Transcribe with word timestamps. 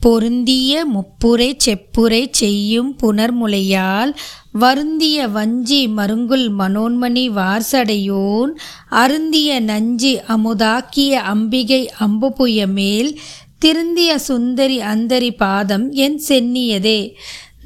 பொருந்திய 0.00 0.86
முப்புரை 0.94 1.56
செப்புரை 1.64 2.28
செய்யும் 2.30 2.96
புனர்முலையால் 3.02 4.16
வருந்திய 4.52 5.28
வஞ்சி 5.28 5.88
மருங்குல் 5.88 6.48
மனோன்மணி 6.58 7.24
வார்சடையோன் 7.30 8.50
அருந்திய 8.88 9.60
நஞ்சு 9.60 10.22
அமுதாக்கிய 10.28 11.10
அம்பிகை 11.10 11.90
அம்புபுய 11.98 12.66
மேல் 12.66 13.18
திருந்திய 13.58 14.14
சுந்தரி 14.14 14.78
அந்தரி 14.78 15.36
பாதம் 15.36 15.92
என் 15.92 16.20
சென்னியதே. 16.28 17.14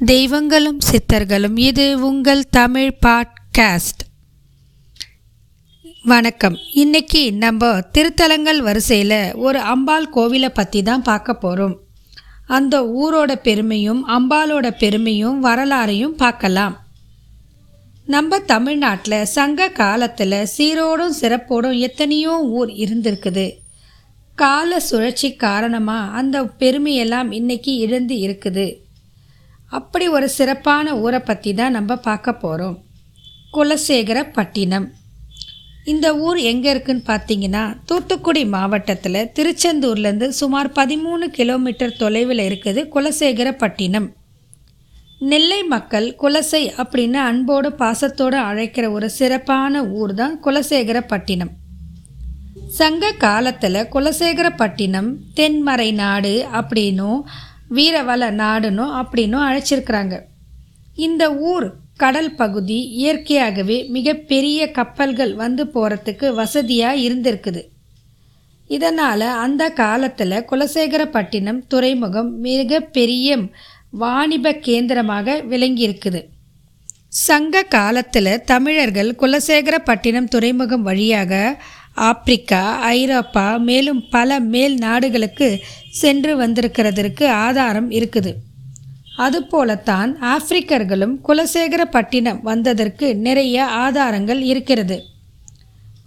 தெய்வங்களும் 0.05 0.79
சித்தர்களும் 0.91 1.59
இது 1.59 2.07
உங்கள் 2.07 2.49
தமிழ் 2.49 2.97
பாட்காஸ்ட். 3.05 4.03
வணக்கம். 6.03 6.57
இன்னைக்கு 6.73 7.33
நம்ம 7.33 7.79
திருத்தலங்கள் 7.79 8.57
வரிசையில் 8.57 9.35
ஒரு 9.35 9.59
அம்பாள் 9.59 10.09
கோவிலை 10.15 10.49
பற்றி 10.49 10.83
தான் 10.83 11.01
பார்க்க 11.01 11.33
போகிறோம் 11.33 11.83
அந்த 12.47 12.75
ஊரோட 12.83 13.31
பெருமையும் 13.35 14.01
அம்பாலோட 14.07 14.67
பெருமையும் 14.77 15.37
வரலாறையும் 15.45 16.17
பார்க்கலாம். 16.23 16.75
நம்ம 18.07 18.39
தமிழ்நாட்டில் 18.39 19.25
சங்க 19.25 19.69
காலத்தில் 19.69 20.39
சீரோடும் 20.57 21.15
சிறப்போடும் 21.21 21.77
எத்தனையோ 21.77 22.33
ஊர் 22.57 22.71
இருந்திருக்குது. 22.83 23.47
கால 24.35 24.79
சுழற்சி 24.79 25.29
காரணமாக 25.35 26.11
அந்த 26.19 26.43
பெருமையெல்லாம் 26.59 27.31
இன்னைக்கு 27.31 27.77
இழந்து 27.77 28.15
இருக்குது. 28.15 28.67
அப்படி 29.71 30.07
ஒரு 30.07 30.29
சிறப்பான 30.29 30.95
ஊரை 30.95 31.19
பற்றி 31.19 31.53
தான் 31.53 31.71
நம்ம 31.71 31.95
பார்க்க 31.95 32.33
போகிறோம் 32.33 32.77
குலசேகர 33.53 34.19
பட்டினம் 34.31 34.87
இந்த 35.91 36.07
ஊர் 36.27 36.37
எங்கே 36.49 36.69
இருக்குன்னு 36.73 37.03
பார்த்தீங்கன்னா 37.09 37.63
தூத்துக்குடி 37.89 38.41
மாவட்டத்தில் 38.53 39.19
திருச்செந்தூர்லேருந்து 39.37 40.27
சுமார் 40.39 40.69
பதிமூணு 40.77 41.25
கிலோமீட்டர் 41.35 41.97
தொலைவில் 41.99 42.43
இருக்குது 42.47 42.81
குலசேகரப்பட்டினம். 42.93 44.07
நெல்லை 45.31 45.59
மக்கள் 45.73 46.07
குலசை 46.21 46.63
அப்படின்னு 46.81 47.19
அன்போடு 47.27 47.69
பாசத்தோடு 47.81 48.39
அழைக்கிற 48.47 48.85
ஒரு 48.97 49.09
சிறப்பான 49.19 49.83
ஊர் 49.99 50.13
தான் 50.21 50.35
குலசேகரப்பட்டினம். 50.45 51.53
சங்க 52.79 53.13
காலத்தில் 53.25 53.87
குலசேகரப்பட்டினம் 53.93 55.09
தென்மறை 55.39 55.89
நாடு 56.03 56.35
அப்படின்னும் 56.59 57.19
வீரவள 57.77 58.23
நாடுன்னு 58.43 58.85
அப்படின்னும் 59.01 59.45
அழைச்சிருக்கிறாங்க. 59.47 60.15
இந்த 61.07 61.23
ஊர் 61.51 61.67
கடல் 61.97 62.33
பகுதி 62.35 62.77
இயற்கையாகவே 63.01 63.77
மிகப்பெரிய 63.95 64.59
கப்பல்கள் 64.77 65.33
வந்து 65.35 65.63
போகிறதுக்கு 65.73 66.27
வசதியாக 66.33 67.01
இருந்திருக்குது. 67.05 67.61
இதனால் 68.67 69.27
அந்த 69.43 69.63
காலத்தில் 69.81 70.45
குலசேகரப்பட்டினம் 70.49 71.61
துறைமுகம் 71.67 72.31
மிகப்பெரிய 72.39 73.37
வாணிப 74.01 74.51
கேந்திரமாக 74.67 75.37
விளங்கியிருக்குது. 75.51 76.21
சங்க 77.25 77.63
காலத்தில் 77.75 78.41
தமிழர்கள் 78.51 79.11
குலசேகரப்பட்டினம் 79.21 80.31
துறைமுகம் 80.33 80.81
வழியாக 80.81 81.33
ஆப்பிரிக்கா 82.09 82.63
ஐரோப்பா 82.95 83.45
மேலும் 83.67 84.01
பல 84.09 84.39
மேல் 84.53 84.75
நாடுகளுக்கு 84.77 85.47
சென்று 86.01 86.33
வந்திருக்கிறதற்கு 86.41 87.25
ஆதாரம் 87.45 87.89
இருக்குது. 87.91 88.33
அதுபோலத்தான் 89.17 90.17
ஆப்பிரிக்கர்களும் 90.21 91.15
குலசேகரப்பட்டினம் 91.27 92.41
வந்ததற்கு 92.41 93.15
நிறைய 93.15 93.65
ஆதாரங்கள் 93.65 94.41
இருக்கிறது. 94.41 95.01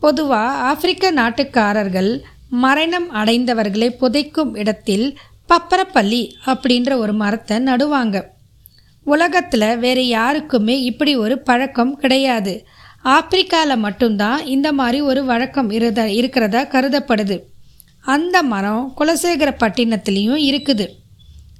பொதுவாக 0.01 0.59
ஆப்பிரிக்க 0.71 1.13
நாட்டுக்காரர்கள் 1.13 2.21
மரணம் 2.49 3.15
அடைந்தவர்களை 3.15 3.89
புதைக்கும் 4.01 4.57
இடத்தில் 4.57 5.19
பப்பரப்பள்ளி 5.49 6.31
அப்படின்ற 6.47 6.97
ஒரு 6.97 7.13
மரத்தை 7.13 7.57
நடுவாங்க. 7.57 8.17
உலகத்தில் 9.05 9.79
வேறு 9.79 10.09
யாருக்குமே 10.09 10.83
இப்படி 10.83 11.17
ஒரு 11.17 11.39
பழக்கம் 11.39 11.97
கிடையாது. 11.97 12.65
ஆப்பிரிக்காவில் 13.03 13.77
மட்டும்தான் 13.77 14.45
இந்த 14.45 14.73
மாதிரி 14.73 15.01
ஒரு 15.01 15.25
வழக்கம் 15.25 15.71
இருத 15.71 16.05
இருக்கிறதா 16.05 16.63
கருதப்படுது. 16.65 17.41
அந்த 18.01 18.43
மரம் 18.43 18.95
குலசேகரப்பட்டினத்துலேயும் 18.99 20.43
இருக்குது. 20.51 20.89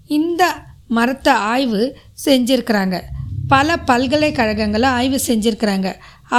இந்த 0.07 0.43
மரத்தை 0.89 1.33
ஆய்வு 1.33 1.83
செஞ்சுருக்கிறாங்க. 2.25 2.97
பல 3.49 3.77
பல்கலைக்கழகங்களை 3.91 4.89
ஆய்வு 4.89 5.21
செஞ்சுருக்கிறாங்க. 5.27 5.89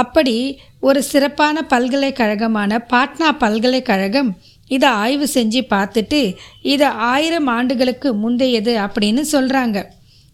அப்படி 0.00 0.36
ஒரு 0.80 1.02
சிறப்பான 1.02 1.66
பல்கலைக்கழகமான 1.70 2.78
பாட்னா 2.92 3.28
பல்கலைக்கழகம் 3.38 4.30
இதை 4.68 4.88
ஆய்வு 5.04 5.26
செஞ்சு 5.34 5.60
பார்த்துட்டு 5.70 6.20
இது 6.62 6.86
ஆயிரம் 6.86 7.46
ஆண்டுகளுக்கு 7.46 8.14
முந்தையது 8.14 8.72
அப்படின்னு 8.84 9.22
சொல்கிறாங்க 9.32 9.78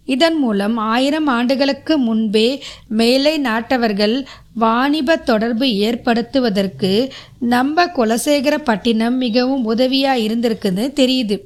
இதன் 0.04 0.37
மூலம் 0.38 0.77
ஆயிரம் 0.77 1.27
ஆண்டுகளுக்கு 1.27 1.98
முன்பே 1.98 2.62
மேலை 3.00 3.33
நாட்டவர்கள் 3.38 4.15
வாணிப 4.54 5.16
தொடர்பு 5.16 5.66
ஏற்படுத்துவதற்கு 5.87 6.91
நம்ம 7.38 7.87
குலசேகரப்பட்டினம் 7.97 9.16
மிகவும் 9.16 9.65
உதவியாக 9.65 10.19
இருந்திருக்குன்னு 10.19 10.84
தெரியுது. 11.00 11.38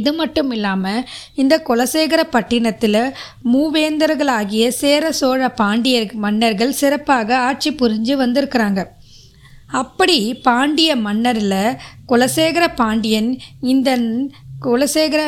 இது 0.00 0.10
மட்டும் 0.20 0.50
இல்லாமல் 0.56 1.04
இந்த 1.42 1.54
குலசேகர 1.68 2.22
பட்டினத்தில் 2.34 3.02
மூவேந்தர்களாகிய 3.52 4.66
சேர 4.80 5.12
சோழ 5.20 5.48
பாண்டிய 5.60 5.96
மன்னர்கள் 6.24 6.78
சிறப்பாக 6.80 7.38
ஆட்சி 7.48 7.70
புரிஞ்சு 7.80 8.16
வந்திருக்கிறாங்க. 8.22 8.80
அப்படி 9.80 10.18
பாண்டிய 10.46 10.90
மன்னரில் 11.06 11.76
குலசேகர 12.10 12.64
பாண்டியன் 12.80 13.30
இந்த 13.72 13.90
குலசேகர 14.66 15.22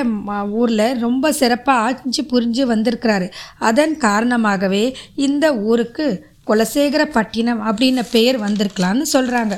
ஊரில் 0.60 0.86
ரொம்ப 1.04 1.32
சிறப்பாக 1.40 1.84
ஆட்சி 1.86 2.22
புரிஞ்சு 2.32 2.64
வந்திருக்கிறாரு. 2.72 3.26
அதன் 3.68 3.94
காரணமாகவே 4.06 4.84
இந்த 5.26 5.46
ஊருக்கு 5.70 6.06
குலசேகர 6.48 7.02
பட்டினம் 7.16 7.60
அப்படின்ன 7.68 8.00
பெயர் 8.14 8.38
வந்திருக்கலான்னு 8.46 9.06
சொல்கிறாங்க 9.12 9.54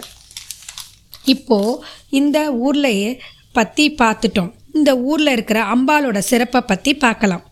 இப்போது 1.35 1.81
இந்த 2.21 2.39
ஊர்லையே 2.67 3.11
பற்றி 3.59 3.85
பார்த்துட்டோம். 4.01 4.53
இந்த 4.77 4.91
ஊரில் 5.11 5.33
இருக்கிற 5.35 5.59
அம்பாலோட 5.75 6.19
சிறப்பை 6.31 6.61
பற்றி 6.61 6.93
பார்க்கலாம். 7.05 7.45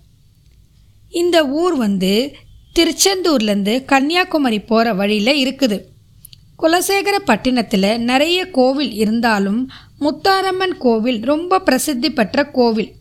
இந்த 1.23 1.37
ஊர் 1.63 1.75
வந்து 1.77 2.13
திருச்செந்தூர்லேருந்து 2.77 3.75
கன்னியாகுமரி 3.93 4.59
போகிற 4.71 4.95
வழியில் 5.01 5.41
இருக்குது. 5.43 5.79
குலசேகரப்பட்டினத்தில் 6.63 7.91
நிறைய 8.11 8.41
கோவில் 8.59 8.93
இருந்தாலும் 9.03 9.61
முத்தாரம்மன் 10.05 10.77
கோவில் 10.85 11.21
ரொம்ப 11.31 11.61
பிரசித்தி 11.69 12.09
பெற்ற 12.11 12.45
கோவில். 12.59 12.93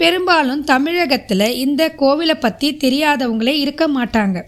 பெரும்பாலும் 0.00 0.62
தமிழகத்தில் 0.64 1.48
இந்த 1.64 1.82
கோவிலை 2.00 2.36
பற்றி 2.40 2.68
தெரியாதவங்களே 2.84 3.54
இருக்க 3.64 3.84
மாட்டாங்க. 3.88 4.38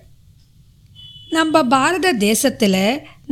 நம்ம 1.37 1.63
பாரத 1.75 2.13
தேசத்தில் 2.13 2.83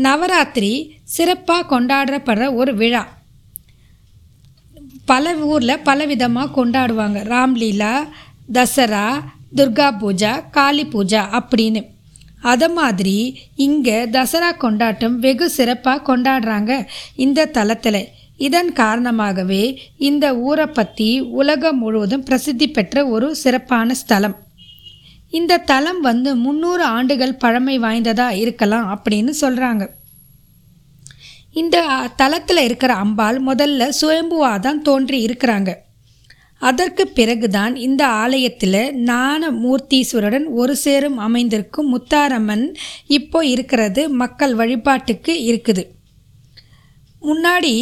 நவராத்திரி 0.06 0.72
சிறப்பாக 1.16 1.68
கொண்டாடப்படுற 1.72 2.46
ஒரு 2.60 2.74
விழா. 2.80 3.02
பல 5.10 5.34
ஊரில் 5.50 5.82
பல 5.88 5.98
விதமாக 6.12 6.54
கொண்டாடுவாங்க. 6.56 7.18
ராம்லீலா 7.32 7.94
தசரா 8.56 9.06
துர்கா 9.58 9.88
பூஜா 10.00 10.32
காளி 10.56 10.84
பூஜா 10.94 11.22
அப்படின்னு. 11.38 11.82
அதை 12.52 12.68
மாதிரி 12.78 13.16
இங்கே 13.66 13.98
தசரா 14.16 14.50
கொண்டாட்டம் 14.64 15.14
வெகு 15.24 15.46
சிறப்பாக 15.56 16.04
கொண்டாடுறாங்க 16.08 16.72
இந்த 17.24 17.48
தலத்தில் 17.56 18.02
இதன் 18.46 18.72
காரணமாகவே 18.80 19.62
இந்த 20.08 20.26
ஊரை 20.48 20.66
பற்றி 20.78 21.08
உலகம் 21.40 21.78
முழுவதும் 21.82 22.24
பிரசித்தி 22.28 22.66
பெற்ற 22.68 23.06
ஒரு 23.14 23.28
சிறப்பான 23.42 23.94
ஸ்தலம். 23.94 24.36
இந்த 25.38 25.62
தலம் 25.70 26.00
வந்து 26.00 26.30
முந்நூறு 26.42 26.84
ஆண்டுகள் 26.96 27.40
பழமை 27.44 27.76
வாய்ந்ததாக 27.78 28.40
இருக்கலாம் 28.42 28.90
அப்படின்னு 28.94 29.32
சொல்கிறாங்க 29.40 29.84
இந்த 31.62 31.76
தலத்தில் 32.20 32.62
இருக்கிற 32.66 32.92
அம்பாள் 33.04 33.38
முதல்ல 33.48 33.88
சுயம்புவாக 34.00 34.58
தான் 34.66 34.80
தோன்றி 34.88 35.18
இருக்கிறாங்க. 35.26 35.70
அதற்கு 36.68 37.04
பிறகுதான் 37.18 37.74
இந்த 37.86 38.02
ஆலயத்தில் 38.22 38.80
ஞான 39.08 39.50
மூர்த்தீஸ்வருடன் 39.62 40.46
ஒரு 40.60 40.74
சேரும் 40.84 41.18
அமைந்திருக்கும் 41.26 41.90
முத்தாரம்மன் 41.94 42.64
இப்போ 43.18 43.40
இருக்கிறது 43.54 44.02
மக்கள் 44.22 44.54
வழிபாட்டுக்கு 44.60 45.34
இருக்குது. 45.50 45.84
முன்னாடி 47.22 47.74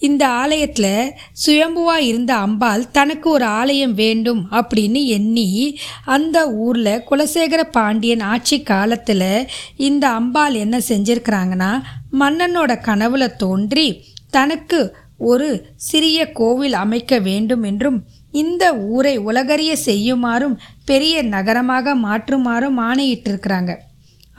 இந்த 0.00 0.28
ஆலயத்தில் 0.28 1.12
சுயம்புவாக 1.46 1.98
இருந்த 1.98 2.34
அம்பாள் 2.36 2.90
தனக்கு 2.90 3.30
ஒரு 3.30 3.44
ஆலயம் 3.44 3.94
வேண்டும் 3.94 4.48
அப்படின்னு 4.50 5.04
எண்ணி 5.04 5.76
அந்த 6.04 6.50
ஊரில் 6.50 7.02
குலசேகர 7.10 7.62
பாண்டியன் 7.70 8.20
ஆட்சி 8.20 8.62
காலத்தில் 8.62 9.48
இந்த 9.76 10.08
அம்பாள் 10.08 10.54
என்ன 10.54 10.78
செஞ்சுருக்கிறாங்கன்னா 10.88 11.72
மன்னனோட 12.12 12.72
கனவுல 12.84 13.26
தோன்றி 13.36 13.88
தனக்கு 14.30 14.80
ஒரு 15.18 15.74
சிறிய 15.76 16.32
கோவில் 16.32 16.72
அமைக்க 16.72 17.18
வேண்டும் 17.18 17.62
என்றும் 17.62 18.04
இந்த 18.32 18.64
ஊரை 18.76 19.18
உலகறிய 19.18 19.72
செய்யுமாறும் 19.76 20.58
பெரிய 20.84 21.22
நகரமாக 21.22 21.94
மாற்றுமாறும் 21.94 22.78
ஆணையிட்டிருக்கிறாங்க. 22.80 23.72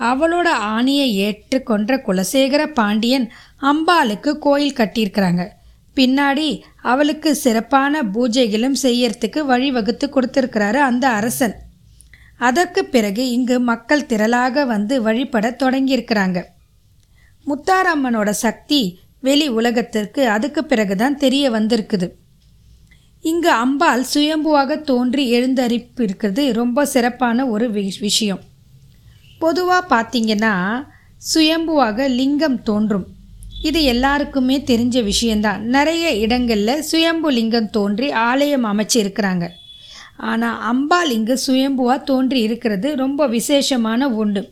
அவளோட 0.02 0.48
ஆணையை 0.74 1.08
ஏற்றுக்கொண்ட 1.26 1.98
குலசேகர 2.08 2.66
பாண்டியன் 2.66 3.32
அம்பாளுக்கு 3.62 4.32
கோயில் 4.38 4.74
கட்டியிருக்கிறாங்க. 4.74 5.50
பின்னாடி 5.96 6.62
அவளுக்கு 6.82 7.36
சிறப்பான 7.36 8.04
பூஜைகளும் 8.04 8.78
செய்யறதுக்கு 8.82 9.40
வழிவகுத்து 9.50 10.06
கொடுத்துருக்கிறாரு 10.08 10.80
அந்த 10.90 11.10
அரசன். 11.10 11.56
அதற்கு 12.38 12.86
பிறகு 12.86 13.30
இங்கு 13.30 13.60
மக்கள் 13.60 14.06
திரளாக 14.06 14.66
வந்து 14.66 15.02
வழிபட 15.02 15.56
தொடங்கியிருக்கிறாங்க. 15.60 16.44
முத்தாரம்மனோட 17.46 18.30
சக்தி 18.30 19.00
வெளி 19.22 19.48
உலகத்திற்கு 19.48 20.28
அதுக்கு 20.28 20.66
பிறகுதான் 20.66 21.18
தெரிய 21.18 21.52
வந்திருக்குது. 21.52 22.08
இங்கு 23.22 23.50
அம்பாள் 23.50 24.06
சுயம்புவாக 24.14 24.82
தோன்றி 24.82 25.26
எழுந்தரிப்பு 25.34 26.02
இருக்கிறது 26.02 26.54
ரொம்ப 26.54 26.86
சிறப்பான 26.86 27.48
ஒரு 27.48 27.72
விஷயம். 28.00 28.50
பொதுவாக 29.44 29.90
பார்த்தீங்கன்னா 29.94 30.54
சுயம்புவாக 31.32 32.08
லிங்கம் 32.20 32.60
தோன்றும். 32.70 33.08
இது 33.70 33.80
எல்லாருக்குமே 33.94 34.56
தெரிஞ்ச 34.70 34.98
விஷயந்தான் 35.10 35.62
நிறைய 35.76 36.06
இடங்களில் 36.24 36.84
சுயம்பு 36.90 37.30
லிங்கம் 37.38 37.74
தோன்றி 37.78 38.08
ஆலயம் 38.30 38.66
அமைச்சு 38.70 38.98
இருக்கிறாங்க 39.02 39.48
ஆனால் 40.32 40.58
அம்பாள் 40.72 41.12
இங்கு 41.18 41.36
சுயம்புவாக 41.46 42.08
தோன்றி 42.10 42.40
இருக்கிறது 42.48 42.90
ரொம்ப 43.04 43.28
விசேஷமான 43.36 44.10
ஒன்று 44.22 44.44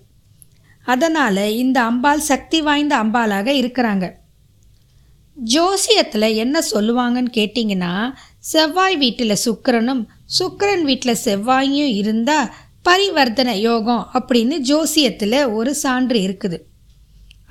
அதனால் 0.87 1.43
இந்த 1.63 1.77
அம்பாள் 1.89 2.21
சக்தி 2.29 2.59
வாய்ந்த 2.67 2.93
அம்பாளாக 3.03 3.49
இருக்கிறாங்க. 3.61 4.05
ஜோசியத்தில் 5.37 6.35
என்ன 6.43 6.61
சொல்லுவாங்கன்னு 6.71 7.31
கேட்டிங்கன்னா 7.37 7.91
செவ்வாய் 8.51 8.97
வீட்டில் 9.03 9.41
சுக்கரனும் 9.45 10.01
சுக்கரன் 10.37 10.83
வீட்டில் 10.89 11.21
செவ்வாயும் 11.25 11.93
இருந்தால் 12.01 12.49
பரிவர்த்தனை 12.89 13.53
யோகம் 13.69 14.03
அப்படின்னு 14.17 14.55
ஜோசியத்தில் 14.69 15.39
ஒரு 15.57 15.71
சான்று 15.83 16.19
இருக்குது. 16.25 16.57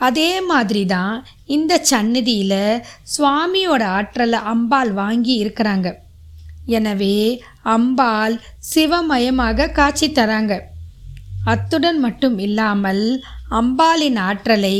அதே 0.07 0.31
மாதிரி 0.51 0.83
தான் 0.95 1.15
இந்த 1.57 1.73
சந்நிதியில் 1.91 2.83
சுவாமியோட 3.15 3.83
ஆற்றலை 3.99 4.39
அம்பாள் 4.53 4.93
வாங்கி 5.01 5.35
இருக்கிறாங்க. 5.43 5.89
எனவே 6.77 7.17
அம்பாள் 7.75 8.35
சிவமயமாக 8.73 9.69
காட்சி 9.79 10.09
தராங்க. 10.19 10.55
அத்துடன் 11.53 11.99
மட்டும் 12.07 12.37
இல்லாமல் 12.47 13.05
அம்பாளின் 13.61 14.19
ஆற்றலை 14.29 14.77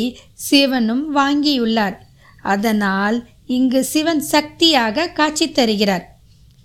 சிவனும் 0.49 1.05
வாங்கியுள்ளார். 1.17 1.97
அதனால் 2.55 3.17
இங்கு 3.57 3.81
சிவன் 3.93 4.23
சக்தியாக 4.33 5.09
காட்சி 5.19 5.47
தருகிறார். 5.59 6.05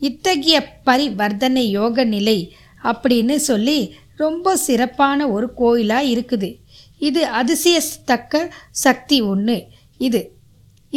இத்தகைய 0.02 0.58
பரிவர்த்தனை 0.88 1.64
யோக 1.80 2.04
நிலை 2.16 2.38
அப்படின்னு 2.92 3.36
சொல்லி 3.50 3.78
ரொம்ப 4.24 4.56
சிறப்பான 4.68 5.28
ஒரு 5.36 5.48
கோயிலாக 5.62 6.10
இருக்குது. 6.14 6.50
இது 7.08 7.22
அதிசயத்தக்க 7.40 8.42
சக்தி 8.86 9.18
ஒன்று 9.32 9.58
இது 10.08 10.22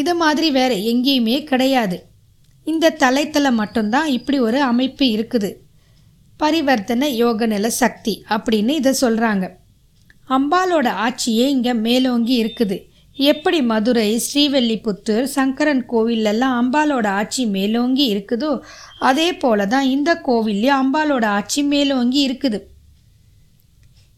இது 0.01 0.13
மாதிரி 0.23 0.49
வேறு 0.57 0.77
எங்கேயுமே 0.93 1.37
கிடையாது. 1.51 1.99
இந்த 2.67 2.95
தலைத்தில் 3.03 3.59
மட்டும்தான் 3.61 4.09
இப்படி 4.17 4.39
ஒரு 4.49 4.59
அமைப்பு 4.71 5.05
இருக்குது. 5.17 5.51
பரிவர்த்தனை 6.43 7.07
யோக 7.23 7.47
நில 7.53 7.67
சக்தி 7.83 8.15
அப்படின்னு 8.35 8.73
இதை 8.81 8.93
சொல்கிறாங்க 9.01 9.45
அம்பாலோட 10.37 10.89
ஆட்சியே 11.07 11.47
இங்கே 11.55 11.73
மேலோங்கி 11.87 12.35
இருக்குது. 12.43 12.79
எப்படி 13.17 13.63
மதுரை 13.63 14.23
ஸ்ரீவெல்லிபுத்தூர் 14.25 15.23
சங்கரன் 15.23 15.85
கோவிலெல்லாம் 15.93 16.57
அம்பாலோட 16.63 17.07
ஆட்சி 17.07 17.47
மேலோங்கி 17.47 18.07
இருக்குதோ 18.15 18.61
அதே 18.99 19.33
போல 19.33 19.67
தான் 19.67 19.83
இந்த 19.83 20.23
கோவில்லையும் 20.27 20.81
அம்பாலோட 20.83 21.25
ஆட்சி 21.25 21.63
மேலோங்கி 21.63 22.29
இருக்குது. 22.29 22.59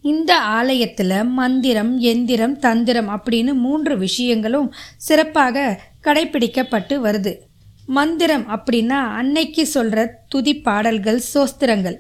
இந்த 0.03 0.39
ஆலயத்தில் 0.39 1.25
மந்திரம் 1.25 1.99
எந்திரம் 1.99 2.59
தந்திரம் 2.59 3.09
அப்படின்னு 3.09 3.55
மூன்று 3.55 3.97
விஷயங்களும் 3.99 4.73
சிறப்பாக 4.97 5.79
கடைபிடிக்கப்பட்டு 6.05 6.97
வருது. 7.07 7.35
மந்திரம் 7.87 8.47
அப்படின்னா 8.57 8.99
அன்னைக்கு 9.21 9.67
சொல்கிற 9.67 10.25
துதி 10.29 10.55
பாடல்கள் 10.55 11.21
சோஸ்திரங்கள். 11.35 11.99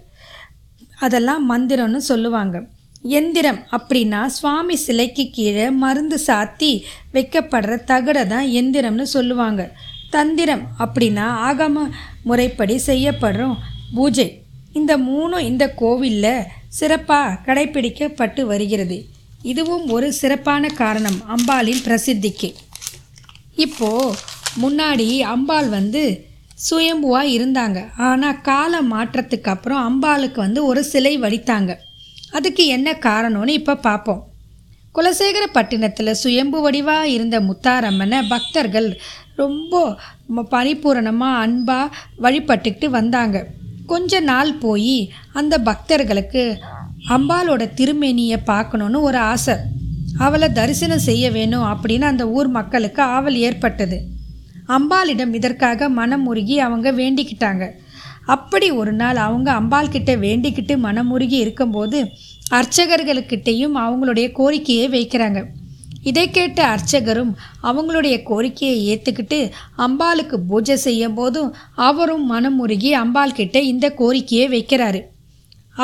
அதெல்லாம் 0.99 1.51
மந்திரம்னு 1.51 1.97
சொல்லுவாங்க. 1.97 2.57
எந்திரம் 3.03 3.61
அப்படின்னா 3.71 4.27
சுவாமி 4.27 4.77
சிலைக்கு 4.77 5.31
கீழே 5.31 5.71
மருந்து 5.71 6.19
சாத்தி 6.27 6.83
வைக்கப்படுற 7.13 7.85
தகடை 7.85 8.27
தான் 8.27 8.47
எந்திரம்னு 8.47 9.03
சொல்லுவாங்க. 9.03 9.71
தந்திரம் 10.11 10.63
அப்படின்னா 10.79 11.27
ஆகம 11.49 11.87
முறைப்படி 12.23 12.81
செய்யப்படுறோம் 12.87 13.57
பூஜை. 13.95 14.43
இந்த 14.73 14.99
மூணும் 14.99 15.47
இந்த 15.51 15.71
கோவிலில் 15.73 16.47
சிறப்பாக 16.69 17.39
கடைபிடிக்கப்பட்டு 17.47 18.43
வருகிறது. 18.43 19.09
இதுவும் 19.43 19.87
ஒரு 19.89 20.13
சிறப்பான 20.13 20.69
காரணம் 20.69 21.19
அம்பாளின் 21.37 21.85
பிரசித்திக்கு. 21.85 22.55
இப்போது 23.55 24.17
முன்னாடி 24.63 25.19
அம்பாள் 25.19 25.69
வந்து 25.69 26.27
சுயம்புவாக 26.71 27.35
இருந்தாங்க. 27.39 27.91
ஆனால் 27.97 28.41
கால 28.41 28.83
மாற்றத்துக்கு 28.83 29.49
அப்புறம் 29.49 29.83
அம்பாளுக்கு 29.89 30.37
வந்து 30.37 30.65
ஒரு 30.65 30.85
சிலை 30.85 31.21
வடித்தாங்க. 31.21 31.75
அதுக்கு 32.33 32.65
என்ன 32.77 32.89
காரணம்னு 33.07 33.53
இப்போ 33.61 33.75
பார்ப்போம் 33.89 34.23
குலசேகரப்பட்டினத்தில் 34.95 36.19
சுயம்பு 36.23 36.59
வடிவாக 36.65 37.13
இருந்த 37.17 37.37
முத்தாரம்மனை 37.41 38.19
பக்தர்கள் 38.33 38.89
ரொம்ப 39.37 39.97
பரிபூரணமாக 40.53 41.43
அன்பாக 41.45 41.95
வழிபட்டுக்கிட்டு 42.25 42.87
வந்தாங்க. 42.99 43.37
கொஞ்ச 43.87 44.21
நாள் 44.21 44.53
போய் 44.55 44.97
அந்த 45.33 45.55
பக்தர்களுக்கு 45.59 46.43
அம்பாலோட 47.17 47.63
திருமேனியை 47.79 48.39
பார்க்கணுன்னு 48.53 49.01
ஒரு 49.01 49.19
ஆசை. 49.33 49.57
அவளை 50.19 50.49
தரிசனம் 50.53 51.07
செய்ய 51.09 51.25
வேணும் 51.31 51.67
அப்படின்னு 51.73 52.07
அந்த 52.13 52.25
ஊர் 52.29 52.49
மக்களுக்கு 52.59 53.03
ஆவல் 53.17 53.39
ஏற்பட்டது. 53.49 53.99
அம்பாளிடம் 54.77 55.33
இதற்காக 55.39 55.89
மனம் 55.89 56.23
முருகி 56.23 56.57
அவங்க 56.61 56.89
வேண்டிக்கிட்டாங்க. 56.93 57.67
அப்படி 58.35 58.69
ஒரு 58.81 58.93
நாள் 58.93 59.19
அவங்க 59.27 59.49
அம்பாள் 59.53 59.95
கிட்ட 59.95 60.13
வேண்டிக்கிட்டு 60.17 60.75
மனமுருகி 60.87 61.39
இருக்கும்போது 61.45 61.99
அர்ச்சகர்களுக்கிட்டேயும் 62.59 63.77
அவங்களுடைய 63.85 64.27
கோரிக்கையை 64.33 64.87
வைக்கிறாங்க. 64.89 65.41
இதை 66.03 66.25
கேட்ட 66.31 66.61
அர்ச்சகரும் 66.75 67.33
அவங்களுடைய 67.63 68.17
கோரிக்கையை 68.23 68.79
ஏற்றுக்கிட்டு 68.91 69.39
அம்பாளுக்கு 69.79 70.37
பூஜை 70.49 70.77
செய்யும் 70.77 71.15
போதும் 71.15 71.51
அவரும் 71.89 72.27
மனமுருகி 72.33 72.91
அம்பாள் 73.03 73.37
கிட்ட 73.39 73.59
இந்த 73.73 73.87
கோரிக்கையை 74.01 74.47
வைக்கிறாரு. 74.55 75.01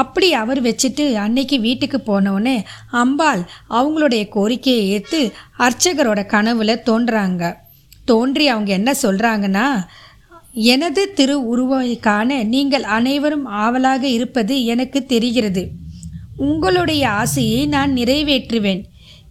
அப்படி 0.02 0.28
அவர் 0.42 0.60
வச்சுட்டு 0.62 1.04
அன்னைக்கு 1.24 1.56
வீட்டுக்கு 1.60 1.98
போனவுடனே 2.06 2.56
அம்பாள் 3.02 3.42
அவங்களுடைய 3.70 4.22
கோரிக்கையை 4.28 4.86
ஏற்று 4.94 5.20
அர்ச்சகரோட 5.58 6.22
கனவுல 6.34 6.72
தோன்றாங்க. 6.88 7.42
தோன்றி 8.10 8.46
அவங்க 8.48 8.70
என்ன 8.72 8.90
சொல்கிறாங்கன்னா 9.02 9.66
எனது 10.54 11.12
திரு 11.12 11.46
உருவை 11.46 11.98
காண 11.98 12.42
நீங்கள் 12.42 12.82
அனைவரும் 12.82 13.46
ஆவலாக 13.46 14.06
இருப்பது 14.08 14.64
எனக்கு 14.64 15.06
தெரிகிறது. 15.06 15.68
உங்களுடைய 16.36 17.10
ஆசையை 17.10 17.66
நான் 17.66 17.92
நிறைவேற்றுவேன். 17.92 18.82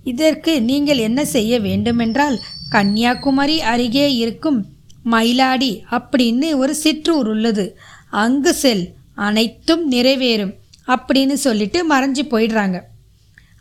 இதற்கு 0.04 0.62
நீங்கள் 0.62 0.98
என்ன 0.98 1.26
செய்ய 1.26 1.60
வேண்டுமென்றால் 1.60 2.40
கன்னியாகுமரி 2.70 3.62
அருகே 3.62 4.16
இருக்கும் 4.16 4.66
மயிலாடி 5.12 5.82
அப்படின்னு 5.92 6.56
ஒரு 6.56 6.76
சிற்றூர் 6.76 7.28
உள்ளது. 7.28 7.78
அங்கு 8.10 8.54
செல் 8.54 8.94
அனைத்தும் 9.16 9.92
நிறைவேறும் 9.92 10.54
அப்படின்னு 10.88 11.34
சொல்லிட்டு 11.34 11.96
மறைஞ்சு 11.96 12.24
போயிடுறாங்க. 12.30 12.80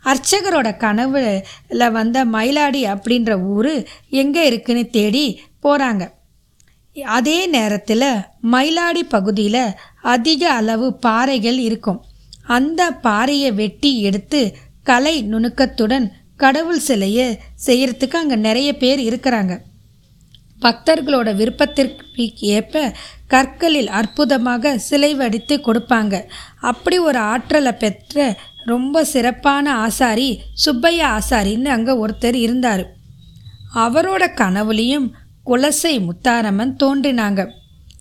அர்ச்சகரோட 0.03 0.69
கனவுல 0.83 1.91
வந்த 1.91 2.25
மயிலாடி 2.25 2.81
அப்படின்ற 2.93 3.41
ஊர் 3.41 3.85
எங்கே 4.09 4.45
இருக்குன்னு 4.45 4.89
தேடி 4.89 5.39
போகிறாங்க 5.61 6.21
அதே 6.95 7.39
நேரத்தில் 7.47 8.09
மயிலாடி 8.53 9.03
பகுதியில் 9.09 9.75
அதிக 10.01 10.51
அளவு 10.51 10.87
பாறைகள் 11.05 11.59
இருக்கும். 11.67 12.01
அந்த 12.57 12.81
பாறையை 12.91 13.49
வெட்டி 13.53 13.91
எடுத்து 14.01 14.41
கலை 14.83 15.15
நுணுக்கத்துடன் 15.23 16.05
கடவுள் 16.35 16.81
சிலையை 16.87 17.27
செய்கிறதுக்கு 17.65 18.17
அங்கே 18.21 18.35
நிறைய 18.35 18.69
பேர் 18.77 18.99
இருக்கிறாங்க. 18.99 19.53
பக்தர்களோட 20.61 21.29
விருப்பத்திற்கு 21.35 22.25
ஏற்ப 22.39 22.93
கற்களில் 23.27 23.89
அற்புதமாக 23.99 24.77
சிலை 24.77 25.11
வடித்து 25.15 25.55
கொடுப்பாங்க. 25.57 26.15
அப்படி 26.59 26.97
ஒரு 26.99 27.19
ஆற்றலை 27.33 27.71
பெற்ற 27.71 28.37
ரொம்ப 28.65 29.03
சிறப்பான 29.03 29.65
ஆசாரி 29.85 30.29
சுப்பையா 30.53 31.07
ஆசாரின்னு 31.19 31.71
அங்கே 31.77 31.93
ஒருத்தர் 32.03 32.37
இருந்தார். 32.45 32.83
அவரோட 33.85 34.23
கனவுலையும் 34.41 35.07
குலசை 35.45 35.93
முத்தாரம்மன் 36.07 36.73
தோன்றினாங்க. 36.83 37.41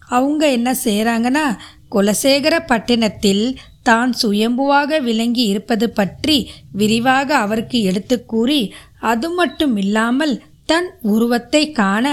அவங்க 0.09 0.43
என்ன 0.51 0.71
செய்கிறாங்கன்னா 0.85 1.47
குலசேகர 1.91 2.55
பட்டினத்தில் 2.67 3.45
தான் 3.83 4.13
சுயம்புவாக 4.23 5.01
விளங்கி 5.01 5.45
இருப்பது 5.47 5.87
பற்றி 5.91 6.37
விரிவாக 6.73 7.29
அவருக்கு 7.37 7.79
எடுத்து 7.83 8.17
கூறி 8.25 8.61
அது 9.01 9.29
மட்டும் 9.31 9.75
இல்லாமல் 9.77 10.35
தன் 10.67 10.89
உருவத்தை 11.03 11.63
காண 11.71 12.07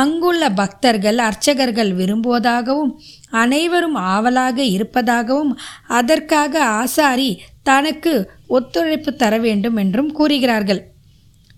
அங்குள்ள 0.00 0.42
பக்தர்கள் 0.50 1.18
அர்ச்சகர்கள் 1.18 1.90
விரும்புவதாகவும் 1.92 2.92
அனைவரும் 3.42 3.96
ஆவலாக 4.14 4.58
இருப்பதாகவும் 4.74 5.52
அதற்காக 5.98 6.62
ஆசாரி 6.80 7.30
தனக்கு 7.62 8.12
ஒத்துழைப்பு 8.48 9.10
தர 9.14 9.34
வேண்டும் 9.38 9.76
என்றும் 9.76 10.12
கூறுகிறார்கள். 10.12 10.82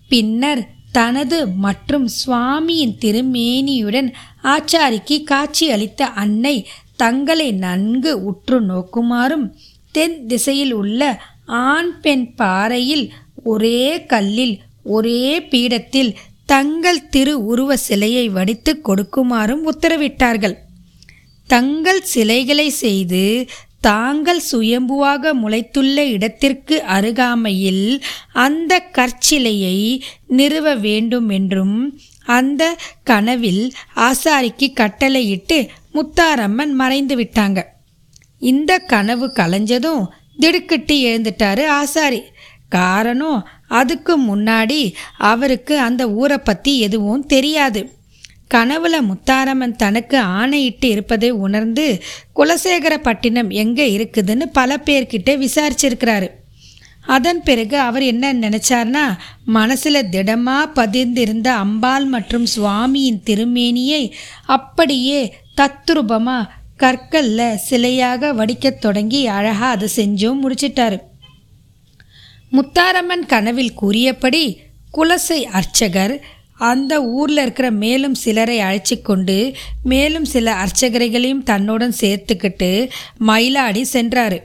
பின்னர் 0.09 0.63
தனது 0.91 1.47
மற்றும் 1.47 2.07
சுவாமியின் 2.07 2.95
திருமேனியுடன் 3.01 4.13
ஆச்சாரிக்கு 4.43 5.23
காட்சி 5.23 5.71
அளித்த 5.71 6.05
அன்னை 6.05 6.67
தங்களை 6.95 7.51
நன்கு 7.51 8.23
உற்று 8.23 8.61
நோக்குமாறும் 8.61 9.45
தென் 9.91 10.25
திசையில் 10.25 10.71
உள்ள 10.71 11.01
ஆண் 11.45 11.99
பெண் 11.99 12.33
பாறையில் 12.35 13.09
ஒரே 13.43 14.05
கல்லில் 14.05 14.59
ஒரே 14.83 15.39
பீடத்தில் 15.41 16.15
தங்கள் 16.45 17.09
திரு 17.09 17.45
உருவ 17.45 17.77
சிலையை 17.77 18.29
வடித்து 18.29 18.81
கொடுக்குமாறும் 18.83 19.63
உத்தரவிட்டார்கள். 19.71 20.55
தங்கள் 21.49 22.01
சிலைகளை 22.01 22.69
செய்து 22.69 23.47
தாங்கள் 23.87 24.41
சுயம்புவாக 24.51 25.31
முளைத்துள்ள 25.41 25.97
இடத்திற்கு 26.15 26.75
அருகாமையில் 26.95 27.85
அந்த 28.45 28.73
கற்சிலையை 28.97 29.77
நிறுவ 30.37 30.75
வேண்டும் 30.75 31.29
என்றும் 31.29 31.77
அந்த 32.37 32.63
கனவில் 33.03 33.63
ஆசாரிக்கு 33.99 34.67
கட்டளையிட்டு 34.73 35.57
முத்தாரம்மன் 35.93 36.73
மறைந்து 36.81 37.15
விட்டாங்க. 37.15 37.59
இந்த 38.41 38.71
கனவு 38.93 39.27
கலைஞ்சதும் 39.39 40.03
திடுக்கிட்டு 40.37 40.95
எழுந்துட்டாரு 41.09 41.65
ஆசாரி. 41.79 42.21
காரணம் 42.69 43.39
அதுக்கு 43.79 44.13
முன்னாடி 44.21 44.81
அவருக்கு 45.31 45.75
அந்த 45.79 46.03
ஊரை 46.19 46.37
பற்றி 46.37 46.73
எதுவும் 46.79 47.25
தெரியாது. 47.25 47.81
கனவுல 48.53 48.95
முத்தாரம்மன் 49.01 49.75
தனக்கு 49.75 50.19
ஆணையிட்டு 50.19 50.89
இருப்பதை 50.89 51.29
உணர்ந்து 51.29 51.85
குலசேகரப்பட்டினம் 52.35 53.49
எங்கே 53.63 53.87
இருக்குதுன்னு 53.97 54.45
பல 54.51 54.77
பேர்கிட்ட 54.77 55.31
விசாரிச்சிருக்கிறாரு. 55.45 56.27
அதன் 57.15 57.41
பிறகு 57.43 57.77
அவர் 57.79 58.03
என்ன 58.03 58.33
நினைச்சார்னா 58.33 59.03
மனசில் 59.45 60.09
திடமாக 60.09 60.71
பதிந்திருந்த 60.79 61.47
அம்பாள் 61.47 62.05
மற்றும் 62.05 62.47
சுவாமியின் 62.55 63.21
திருமேனியை 63.25 64.11
அப்படியே 64.45 65.19
தத்ரூபமாக 65.61 66.49
கற்கல்ல 66.83 67.41
சிலையாக 67.69 68.33
வடிக்கத் 68.33 68.81
தொடங்கி 68.81 69.27
அழகாக 69.27 69.65
அதை 69.65 69.87
செஞ்சும் 69.95 70.41
முடிச்சிட்டாரு. 70.43 70.97
முத்தாரம்மன் 72.51 73.25
கனவில் 73.25 73.73
கூறியபடி 73.73 74.43
குலசை 74.97 75.39
அர்ச்சகர் 75.51 76.13
அந்த 76.57 77.03
ஊரில் 77.03 77.37
இருக்கிற 77.37 77.71
மேலும் 77.71 78.13
சிலரை 78.13 78.59
அழைச்சி 78.59 79.01
கொண்டு 79.01 79.55
மேலும் 79.83 80.25
சில 80.25 80.65
அர்ச்சகரைகளையும் 80.65 81.43
தன்னுடன் 81.43 81.93
சேர்த்துக்கிட்டு 81.99 82.89
மயிலாடி 83.27 83.83
சென்றாரு. 83.93 84.39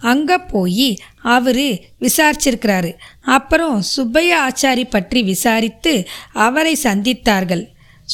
அங்கே 0.00 0.36
போய் 0.36 0.98
அவர் 1.22 1.64
விசாரிச்சிருக்கிறாரு. 2.00 2.92
அப்புறம் 3.20 3.82
சுப்பைய 3.96 4.30
ஆச்சாரி 4.48 4.84
பற்றி 4.90 5.22
விசாரித்து 5.22 6.08
அவரை 6.32 6.76
சந்தித்தார்கள். 6.82 7.66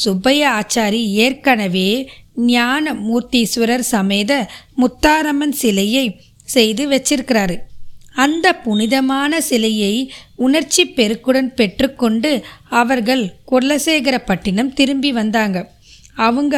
சுப்பைய 0.05 0.41
ஆச்சாரி 0.45 1.05
ஏற்கனவே 1.05 2.09
ஞான 2.35 2.93
மூர்த்தீஸ்வரர் 2.93 3.79
சமேத 3.79 4.49
முத்தாரம்மன் 4.77 5.51
சிலையை 5.51 6.19
செய்து 6.43 6.89
வச்சிருக்கிறாரு. 6.89 7.57
அந்த 8.23 8.47
புனிதமான 8.65 9.41
சிலையை 9.49 9.93
உணர்ச்சி 10.45 10.83
பெருக்குடன் 10.97 11.49
பெற்றுக்கொண்டு 11.59 12.31
அவர்கள் 12.81 13.23
குலசேகரப்பட்டினம் 13.51 14.75
திரும்பி 14.79 15.11
வந்தாங்க. 15.19 15.57
அவங்க 16.27 16.55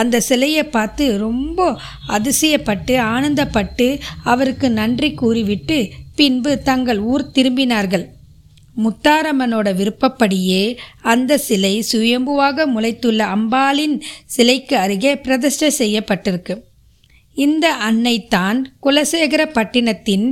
அந்த 0.00 0.16
சிலையை 0.28 0.64
பார்த்து 0.76 1.04
ரொம்ப 1.18 1.68
அதிசயப்பட்டு 2.08 2.94
ஆனந்தப்பட்டு 3.12 3.86
அவருக்கு 4.24 4.68
நன்றி 4.70 5.10
கூறிவிட்டு 5.14 5.78
பின்பு 6.18 6.52
தங்கள் 6.68 7.00
ஊர் 7.12 7.24
திரும்பினார்கள். 7.34 8.06
முத்தாரம்மனோட 8.76 9.68
விருப்பப்படியே 9.78 10.62
அந்த 11.12 11.38
சிலை 11.46 11.74
சுயம்புவாக 11.92 12.66
முளைத்துள்ள 12.74 13.20
அம்பாளின் 13.36 13.96
சிலைக்கு 14.26 14.76
அருகே 14.76 15.12
பிரதிஷ்டை 15.24 15.70
செய்யப்பட்டிருக்கு. 15.78 16.56
இந்த 17.44 17.66
அன்னை 17.88 18.16
தான் 18.34 18.58
குலசேகர 18.84 19.42
பட்டினத்தின் 19.56 20.26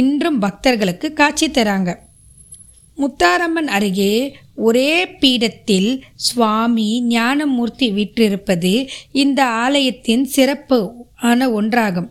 இன்றும் 0.00 0.38
பக்தர்களுக்கு 0.38 1.08
காட்சி 1.12 1.46
தராங்க. 1.50 1.90
முத்தாரம்மன் 2.98 3.70
அருகே 3.76 4.14
ஒரே 4.66 4.90
பீடத்தில் 5.20 5.90
சுவாமி 6.26 6.88
ஞானமூர்த்தி 7.08 7.88
விற்றிருப்பது 7.98 8.74
இந்த 9.22 9.40
ஆலயத்தின் 9.64 10.24
சிறப்பு 10.36 10.78
ஆன 11.30 11.48
ஒன்றாகும். 11.60 12.08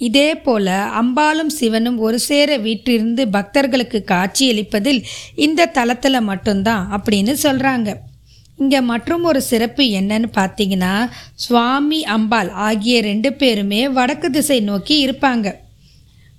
இதே 0.00 0.28
போல 0.46 0.66
அம்பாளும் 1.00 1.52
சிவனும் 1.58 1.96
ஒரு 1.98 2.18
சேர 2.26 2.50
வீற்றிருந்து 2.66 3.22
பக்தர்களுக்கு 3.36 4.00
காட்சியளிப்பதில் 4.12 5.00
இந்த 5.46 5.70
தலத்தில் 5.78 6.26
மட்டும்தான் 6.30 6.84
அப்படின்னு 6.96 7.34
சொல்கிறாங்க 7.46 7.88
இங்கே 8.62 8.80
மற்றும் 8.90 9.24
ஒரு 9.30 9.40
சிறப்பு 9.48 9.84
என்னன்னு 9.98 10.28
பார்த்தீங்கன்னா 10.36 10.94
சுவாமி 11.44 11.98
அம்பாள் 12.16 12.50
ஆகிய 12.68 13.00
ரெண்டு 13.08 13.30
பேருமே 13.40 13.80
வடக்கு 13.98 14.28
திசை 14.36 14.58
நோக்கி 14.68 14.94
இருப்பாங்க. 15.06 15.48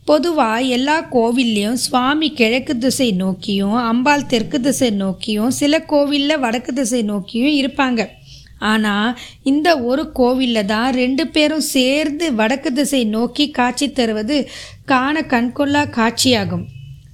பொதுவாக 0.10 0.70
எல்லா 0.76 0.96
கோவில்லையும் 1.16 1.82
சுவாமி 1.86 2.28
கிழக்கு 2.40 2.74
திசை 2.86 3.10
நோக்கியும் 3.22 3.76
அம்பாள் 3.90 4.30
தெற்கு 4.32 4.60
திசை 4.68 4.90
நோக்கியும் 5.02 5.52
சில 5.60 5.80
கோவிலில் 5.92 6.42
வடக்கு 6.46 6.74
திசை 6.80 7.02
நோக்கியும் 7.12 7.54
இருப்பாங்க. 7.60 8.02
ஆனால் 8.72 9.18
இந்த 9.52 9.68
ஒரு 9.90 10.04
கோவிலில் 10.20 10.70
தான் 10.74 10.90
ரெண்டு 11.02 11.24
பேரும் 11.36 11.66
சேர்ந்து 11.76 12.26
வடக்கு 12.40 12.72
திசை 12.80 13.02
நோக்கி 13.16 13.46
காட்சி 13.60 13.88
தருவது 14.00 14.38
காண 14.92 15.22
கண்கொள்ளா 15.34 15.84
காட்சியாகும். 15.98 16.66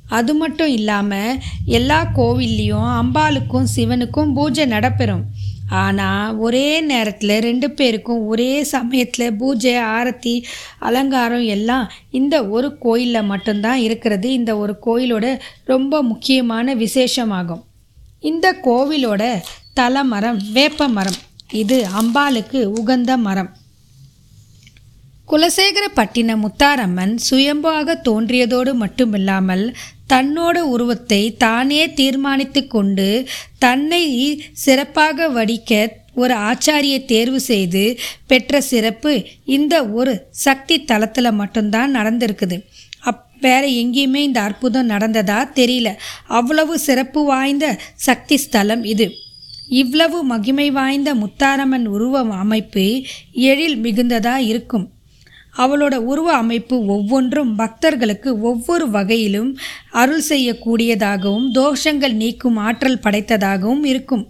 அது 0.09 0.33
மட்டும் 0.33 0.67
இல்லாமல் 0.67 1.39
எல்லா 1.65 2.07
கோவில்லையும் 2.17 2.89
அம்பாளுக்கும் 3.01 3.67
சிவனுக்கும் 3.75 4.33
பூஜை 4.33 4.65
நடப்பெறும். 4.65 5.23
ஆனால் 5.69 6.35
ஒரே 6.37 6.81
நேரத்தில் 6.81 7.39
ரெண்டு 7.39 7.71
பேருக்கும் 7.71 8.25
ஒரே 8.25 8.63
சமயத்தில் 8.63 9.33
பூஜை 9.33 9.75
ஆரத்தி 9.75 10.43
அலங்காரம் 10.79 11.43
எல்லாம் 11.43 11.91
இந்த 12.11 12.47
ஒரு 12.47 12.77
கோயிலில் 12.77 13.23
மட்டும்தான் 13.23 13.77
இருக்கிறது. 13.77 14.31
இந்த 14.31 14.57
ஒரு 14.57 14.75
கோயிலோட 14.85 15.39
ரொம்ப 15.65 16.01
முக்கியமான 16.01 16.75
விசேஷமாகும். 16.75 17.63
இந்த 18.19 18.57
கோவிலோட 18.63 19.41
தலைமரம் 19.75 20.39
வேப்ப 20.53 20.87
மரம். 20.87 21.19
இது 21.51 21.85
அம்பாளுக்கு 22.01 22.63
உகந்த 22.63 23.17
மரம். 23.17 23.51
குலசேகரப்பட்டின 25.31 26.31
முத்தாரம்மன் 26.41 27.15
சுயம்பாக 27.29 27.95
தோன்றியதோடு 28.07 28.71
மட்டுமில்லாமல் 28.81 29.73
தன்னோட 30.09 30.57
உருவத்தை 30.57 31.35
தானே 31.37 31.93
தீர்மானித்து 31.93 32.67
கொண்டு 32.67 33.27
தன்னை 33.59 34.03
சிறப்பாக 34.53 35.29
வடிக்க 35.29 35.87
ஒரு 36.15 36.35
ஆச்சாரியை 36.35 37.05
தேர்வு 37.05 37.39
செய்து 37.39 37.97
பெற்ற 38.27 38.61
சிறப்பு 38.61 39.25
இந்த 39.45 39.85
ஒரு 39.85 40.25
சக்தி 40.29 40.83
தலத்தில் 40.83 41.31
மட்டும்தான் 41.31 41.95
நடந்திருக்குது. 41.95 42.61
அப் 43.01 43.25
வேற 43.41 43.67
எங்கேயுமே 43.67 44.15
இந்த 44.15 44.41
அற்புதம் 44.41 44.89
நடந்ததா 44.89 45.39
தெரியல. 45.55 45.95
அவ்வளவு 46.27 46.79
சிறப்பு 46.79 47.23
வாய்ந்த 47.25 47.77
சக்தி 47.95 48.37
ஸ்தலம் 48.37 48.83
இது. 48.83 49.11
இவ்வளவு 49.67 50.23
மகிமை 50.23 50.71
வாய்ந்த 50.71 51.15
முத்தாரம்மன் 51.15 51.85
உருவ 51.85 52.21
அமைப்பு 52.21 53.03
எழில் 53.33 53.77
மிகுந்ததா 53.83 54.35
இருக்கும். 54.35 54.89
அவளோட 55.57 55.95
உருவ 56.11 56.33
அமைப்பு 56.33 56.85
ஒவ்வொன்றும் 56.85 57.55
பக்தர்களுக்கு 57.55 58.41
ஒவ்வொரு 58.41 58.89
வகையிலும் 58.89 59.51
அருள் 59.91 60.23
செய்யக்கூடியதாகவும் 60.29 61.47
தோஷங்கள் 61.53 62.13
நீக்கும் 62.13 62.57
ஆற்றல் 62.57 63.03
படைத்ததாகவும் 63.03 63.83
இருக்கும். 63.83 64.25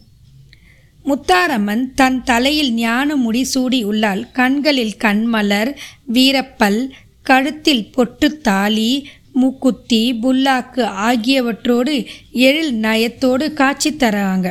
முத்தாரம்மன் 1.05 1.83
தன் 1.95 2.23
தலையில் 2.23 2.71
ஞான 2.73 3.15
முடி 3.15 3.43
சூடி 3.43 3.83
உள்ளால் 3.83 4.23
கண்களில் 4.31 4.95
கண்மலர் 5.03 5.71
வீரப்பல் 6.05 6.79
கழுத்தில் 7.23 7.85
பொட்டு 7.91 8.27
தாலி 8.41 8.91
மூக்குத்தி 9.41 10.01
புல்லாக்கு 10.23 10.83
ஆகியவற்றோடு 11.07 11.93
எழில் 12.31 12.73
நயத்தோடு 12.75 13.53
காட்சி 13.53 13.91
தராங்க. 13.93 14.47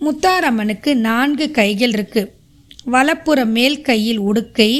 முத்தாரம்மனுக்கு 0.00 0.94
நான்கு 0.94 1.46
கைகள் 1.50 1.88
இருக்கு. 1.88 2.22
வலப்புற 2.84 3.38
மேல் 3.46 3.78
கையில் 3.80 4.18
உடுக்கை 4.18 4.72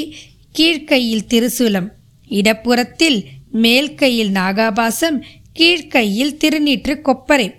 கீழ்க்கையில் 0.59 1.27
திருசூலம் 1.29 1.87
இடப்புறத்தில் 2.29 3.25
மேல் 3.51 3.95
கையில் 3.95 4.31
நாகாபாசம் 4.31 5.17
கீழ்க்கையில் 5.59 6.37
திருநீற்று 6.37 7.01
கொப்பரை. 7.03 7.53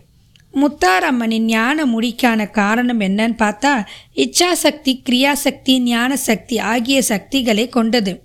முத்தாரம்மனின் 0.54 1.46
ஞான 1.46 1.86
முடிக்கான 1.86 2.50
காரணம் 2.50 3.00
என்னன்னு 3.00 3.36
பார்த்தா 3.38 3.86
இச்சாசக்தி 4.14 4.92
கிரியாசக்தி 5.08 5.78
ஞான 5.78 6.16
சக்தி 6.16 6.58
ஆகிய 6.58 7.02
சக்திகளை 7.02 7.68
கொண்டது. 7.68 8.22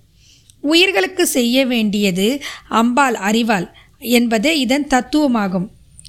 உயிர்களுக்கு 0.61 1.27
செய்ய 1.27 1.65
வேண்டியது 1.65 2.41
அம்பாள் 2.69 3.15
அறிவாள் 3.15 3.67
என்பதே 3.99 4.59
இதன் 4.59 4.87
தத்துவமாகும். 4.87 5.67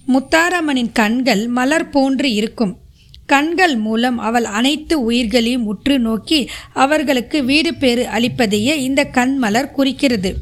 முத்தாரம்மனின் 0.09 0.93
கண்கள் 0.93 1.47
மலர் 1.47 1.89
போன்று 1.89 2.33
இருக்கும். 2.33 2.79
கண்கள் 3.27 3.77
மூலம் 3.77 4.19
அவள் 4.19 4.45
அனைத்து 4.45 4.95
உயிர்களையும் 5.05 5.67
உற்று 5.67 5.99
நோக்கி 5.99 6.41
அவர்களுக்கு 6.73 7.45
வீடு 7.45 7.75
பேறு 7.75 8.05
அளிப்பதையே 8.07 8.75
இந்த 8.89 9.05
கண்மலர் 9.13 9.71
குறிக்கிறது. 9.71 10.33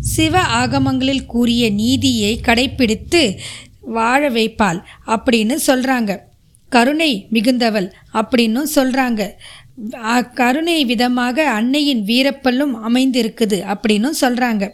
சிவ 0.00 0.40
ஆகமங்களில் 0.40 1.26
கூறிய 1.26 1.70
நீதியை 1.70 2.40
கடைப்பிடித்து 2.40 3.22
வாழ 3.80 4.30
வைப்பாள் 4.30 4.80
அப்படின்னு 5.06 5.56
சொல்கிறாங்க 5.66 6.18
கருணை 6.72 7.26
மிகுந்தவள் 7.32 7.88
அப்படின்னும் 8.12 8.72
சொல்கிறாங்க 8.74 9.22
கருணை 10.34 10.84
விதமாக 10.84 11.48
அன்னையின் 11.50 12.02
வீரப்பல்லும் 12.04 12.74
அமைந்திருக்குது 12.88 13.58
அப்படின்னும் 13.72 14.18
சொல்கிறாங்க 14.20 14.64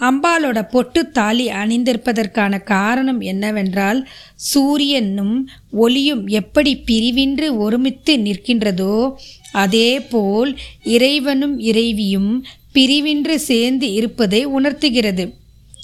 அம்பாலோட 0.00 0.68
பொட்டு 0.70 1.10
தாலி 1.10 1.46
அணிந்திருப்பதற்கான 1.48 2.62
காரணம் 2.62 3.20
என்னவென்றால் 3.20 4.08
சூரியனும் 4.34 5.48
ஒளியும் 5.70 6.26
எப்படி 6.26 6.72
பிரிவின்று 6.86 7.56
ஒருமித்து 7.56 8.16
நிற்கின்றதோ 8.16 9.12
அதேபோல் 9.52 10.56
இறைவனும் 10.84 11.58
இறைவியும் 11.58 12.46
பிரிவின்று 12.74 13.34
சேர்ந்து 13.34 13.92
இருப்பதை 13.92 14.44
உணர்த்துகிறது. 14.44 15.34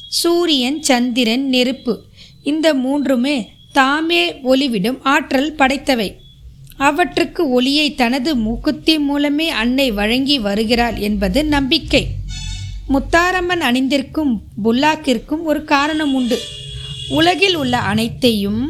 சூரியன் 0.08 0.82
சந்திரன் 0.82 1.48
நெருப்பு 1.48 1.94
இந்த 2.42 2.74
மூன்றுமே 2.74 3.48
தாமே 3.72 4.22
ஒளிவிடும் 4.44 4.98
ஆற்றல் 5.02 5.54
படைத்தவை. 5.58 6.12
அவற்றுக்கு 6.76 7.50
ஒளியை 7.50 7.94
தனது 7.94 8.36
மூக்குத்தி 8.36 8.98
மூலமே 8.98 9.48
அன்னை 9.48 9.90
வழங்கி 9.90 10.38
வருகிறாள் 10.38 10.96
என்பது 10.96 11.44
நம்பிக்கை. 11.44 12.06
முத்தாரம்மன் 12.94 13.62
அணிந்திருக்கும் 13.68 14.32
புல்லாக்கிற்கும் 14.64 15.42
ஒரு 15.50 15.60
காரணம் 15.72 16.12
உண்டு. 16.14 16.36
உலகில் 17.18 17.56
உள்ள 17.62 17.76
அனைத்தையும் 17.92 18.62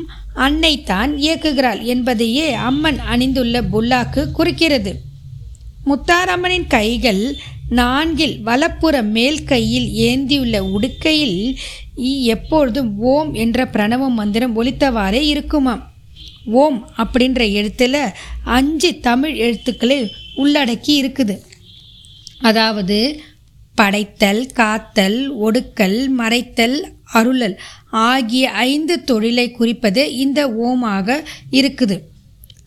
அன்னை 0.44 0.72
தான் 0.90 1.12
இயக்குகிறாள் 1.24 1.80
என்பதையே 1.92 2.46
அம்மன் 2.68 3.00
அணிந்துள்ள 3.12 3.60
புல்லாக்கு 3.72 4.22
குறிக்கிறது. 4.38 4.92
முத்தாரம்மனின் 5.88 6.66
கைகள் 6.76 7.22
நான்கில் 7.78 8.34
வலப்புற 8.48 8.96
மேல் 9.16 9.38
கையில் 9.44 9.88
ஏந்தியுள்ள 10.08 10.56
உடுக்கையில் 10.76 11.38
எப்பொழுதும் 12.34 12.90
ஓம் 13.12 13.30
என்ற 13.44 13.58
பிரணவ 13.74 14.08
மந்திரம் 14.18 14.56
ஒலித்தவாறே 14.62 15.22
இருக்குமாம். 15.32 15.82
ஓம் 16.62 16.80
அப்படின்ற 17.02 17.42
எழுத்தில் 17.60 18.02
அஞ்சு 18.58 18.90
தமிழ் 19.08 19.34
எழுத்துக்களை 19.44 19.98
உள்ளடக்கி 20.42 20.92
இருக்குது. 21.02 21.36
அதாவது 22.40 22.98
படைத்தல் 23.80 24.42
காத்தல் 24.52 25.18
ஒடுக்கல் 25.46 25.98
மறைத்தல் 26.18 26.76
அருளல் 27.12 27.56
ஆகிய 27.90 28.50
ஐந்து 28.50 29.04
தொழிலை 29.04 29.50
குறிப்பது 29.50 30.02
இந்த 30.16 30.40
ஓமாக 30.52 31.24
இருக்குது. 31.50 31.96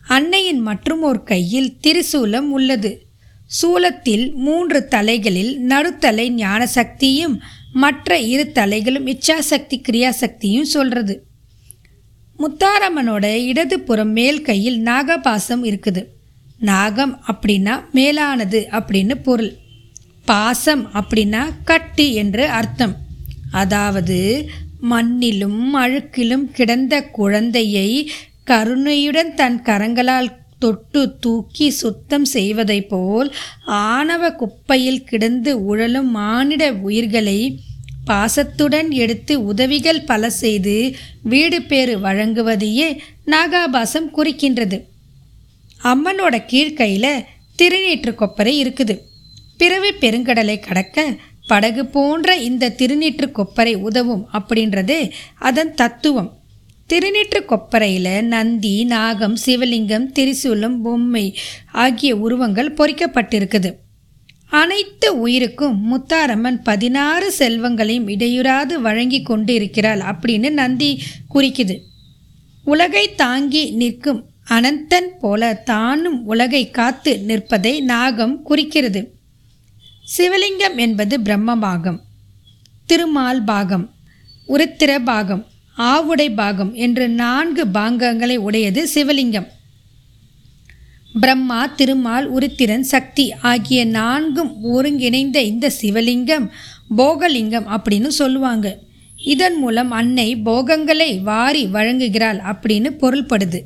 அன்னையின் 0.06 0.60
மற்றும் 0.60 1.02
ஒரு 1.02 1.22
கையில் 1.22 1.76
திரிசூலம் 1.82 2.48
உள்ளது. 2.56 3.02
சூலத்தில் 3.46 4.26
மூன்று 4.34 4.88
தலைகளில் 4.88 5.52
நடுத்தலை 5.68 6.26
ஞானசக்தியும் 6.34 7.34
மற்ற 7.72 8.18
இரு 8.18 8.44
தலைகளும் 8.54 9.08
இச்சாசக்தி 9.14 9.76
கிரியாசக்தியும் 9.88 10.70
சொல்கிறது 10.74 11.14
முத்தாரம்மனோட 12.38 13.24
இடது 13.50 13.80
புறம் 13.80 14.12
மேல் 14.12 14.42
கையில் 14.42 14.78
நாகபாசம் 14.82 15.62
இருக்குது. 15.62 16.02
நாகம் 16.58 17.14
அப்படின்னா 17.26 17.74
மேலானது 17.92 18.60
அப்படின்னு 18.70 19.14
பொருள். 19.22 19.52
பாசம் 20.30 20.82
அப்படின்னா 20.98 21.42
கட்டி 21.64 22.08
என்று 22.22 22.44
அர்த்தம். 22.58 22.96
அதாவது 23.60 24.18
மண்ணிலும் 24.90 25.62
அழுக்கிலும் 25.84 26.44
கிடந்த 26.58 26.94
குழந்தையை 27.18 27.88
கருணையுடன் 28.50 29.32
தன் 29.34 29.58
கரங்களால் 29.66 30.36
தொட்டு 30.62 31.02
தூக்கி 31.24 31.66
சுத்தம் 31.70 32.24
செய்வதைப் 32.24 32.88
போல் 32.88 33.28
ஆணவ 33.64 34.22
குப்பையில் 34.32 35.04
கிடந்து 35.04 35.52
உழலும் 35.64 36.10
மானிட 36.10 36.64
உயிர்களை 36.88 37.38
பாசத்துடன் 38.04 38.90
எடுத்து 39.02 39.34
உதவிகள் 39.44 40.00
பல 40.10 40.30
செய்து 40.42 40.76
வீடு 41.32 41.58
பேறு 41.62 41.94
வழங்குவதையே 41.98 42.88
நாகாபாசம் 43.26 44.08
குறிக்கின்றது. 44.16 44.78
அம்மனோட 45.82 46.36
கீழ்கையில் 46.52 47.24
திருநீற்று 47.56 48.14
கொப்பரை 48.18 48.54
இருக்குது. 48.64 48.96
பிறவி 49.60 49.90
பெருங்கடலை 50.00 50.58
கடக்க 50.60 51.14
படகு 51.46 51.86
போன்ற 51.86 52.36
இந்த 52.36 52.70
திருநீற்று 52.70 53.26
கொப்பரை 53.26 53.74
உதவும் 53.76 54.28
அப்படின்றது 54.32 55.10
அதன் 55.38 55.74
தத்துவம். 55.74 56.30
திருநீற்று 56.86 57.40
கொப்பரையில் 57.40 58.22
நந்தி 58.22 58.84
நாகம் 58.84 59.36
சிவலிங்கம் 59.46 60.06
திரிசூலம் 60.14 60.78
பொம்மை 60.82 61.24
ஆகிய 61.72 62.16
உருவங்கள் 62.16 62.72
பொறிக்கப்பட்டிருக்குது. 62.74 63.70
அனைத்து 64.48 65.20
உயிருக்கும் 65.20 65.76
முத்தாரம்மன் 65.90 66.58
பதினாறு 66.62 67.32
செல்வங்களையும் 67.38 68.08
இடையுறாது 68.08 68.74
வழங்கி 68.74 69.22
கொண்டு 69.22 69.54
இருக்கிறாள் 69.54 70.00
அப்படின்னு 70.00 70.50
நந்தி 70.50 70.90
குறிக்குது. 71.34 71.78
உலகை 72.64 73.14
தாங்கி 73.14 73.70
நிற்கும் 73.70 74.24
அனந்தன் 74.50 75.10
போல 75.20 75.54
தானும் 75.54 76.26
உலகை 76.26 76.70
காத்து 76.70 77.18
நிற்பதை 77.18 77.80
நாகம் 77.80 78.42
குறிக்கிறது. 78.42 79.18
சிவலிங்கம் 80.16 80.76
என்பது 80.76 81.20
பிரம்ம 81.20 81.56
பாகம் 81.56 81.98
திருமால் 82.86 83.42
பாகம் 83.44 83.84
உருத்திர 84.48 84.98
பாகம் 85.04 85.42
ஆவுடை 85.78 86.34
பாகம் 86.34 86.74
என்று 86.74 87.08
நான்கு 87.08 87.66
பாகங்களை 87.66 88.36
உடையது 88.36 88.88
சிவலிங்கம். 88.94 89.46
பிரம்மா 91.20 91.66
திருமால் 91.66 92.26
உருத்திரன் 92.26 92.80
சக்தி 92.80 93.32
ஆகிய 93.42 93.84
நான்கும் 93.84 94.62
ஒருங்கிணைந்த 94.62 95.42
இந்த 95.42 95.72
சிவலிங்கம் 95.82 96.46
போகலிங்கம் 96.96 97.66
அப்படின்னு 97.76 98.06
சொல்லுவாங்க. 98.06 98.78
இதன் 99.18 99.56
மூலம் 99.56 99.90
அன்னை 99.90 100.36
போகங்களை 100.36 101.18
வாரி 101.18 101.66
வழங்குகிறாள் 101.66 102.40
அப்படின்னு 102.52 102.90
பொருள்படுது. 103.00 103.60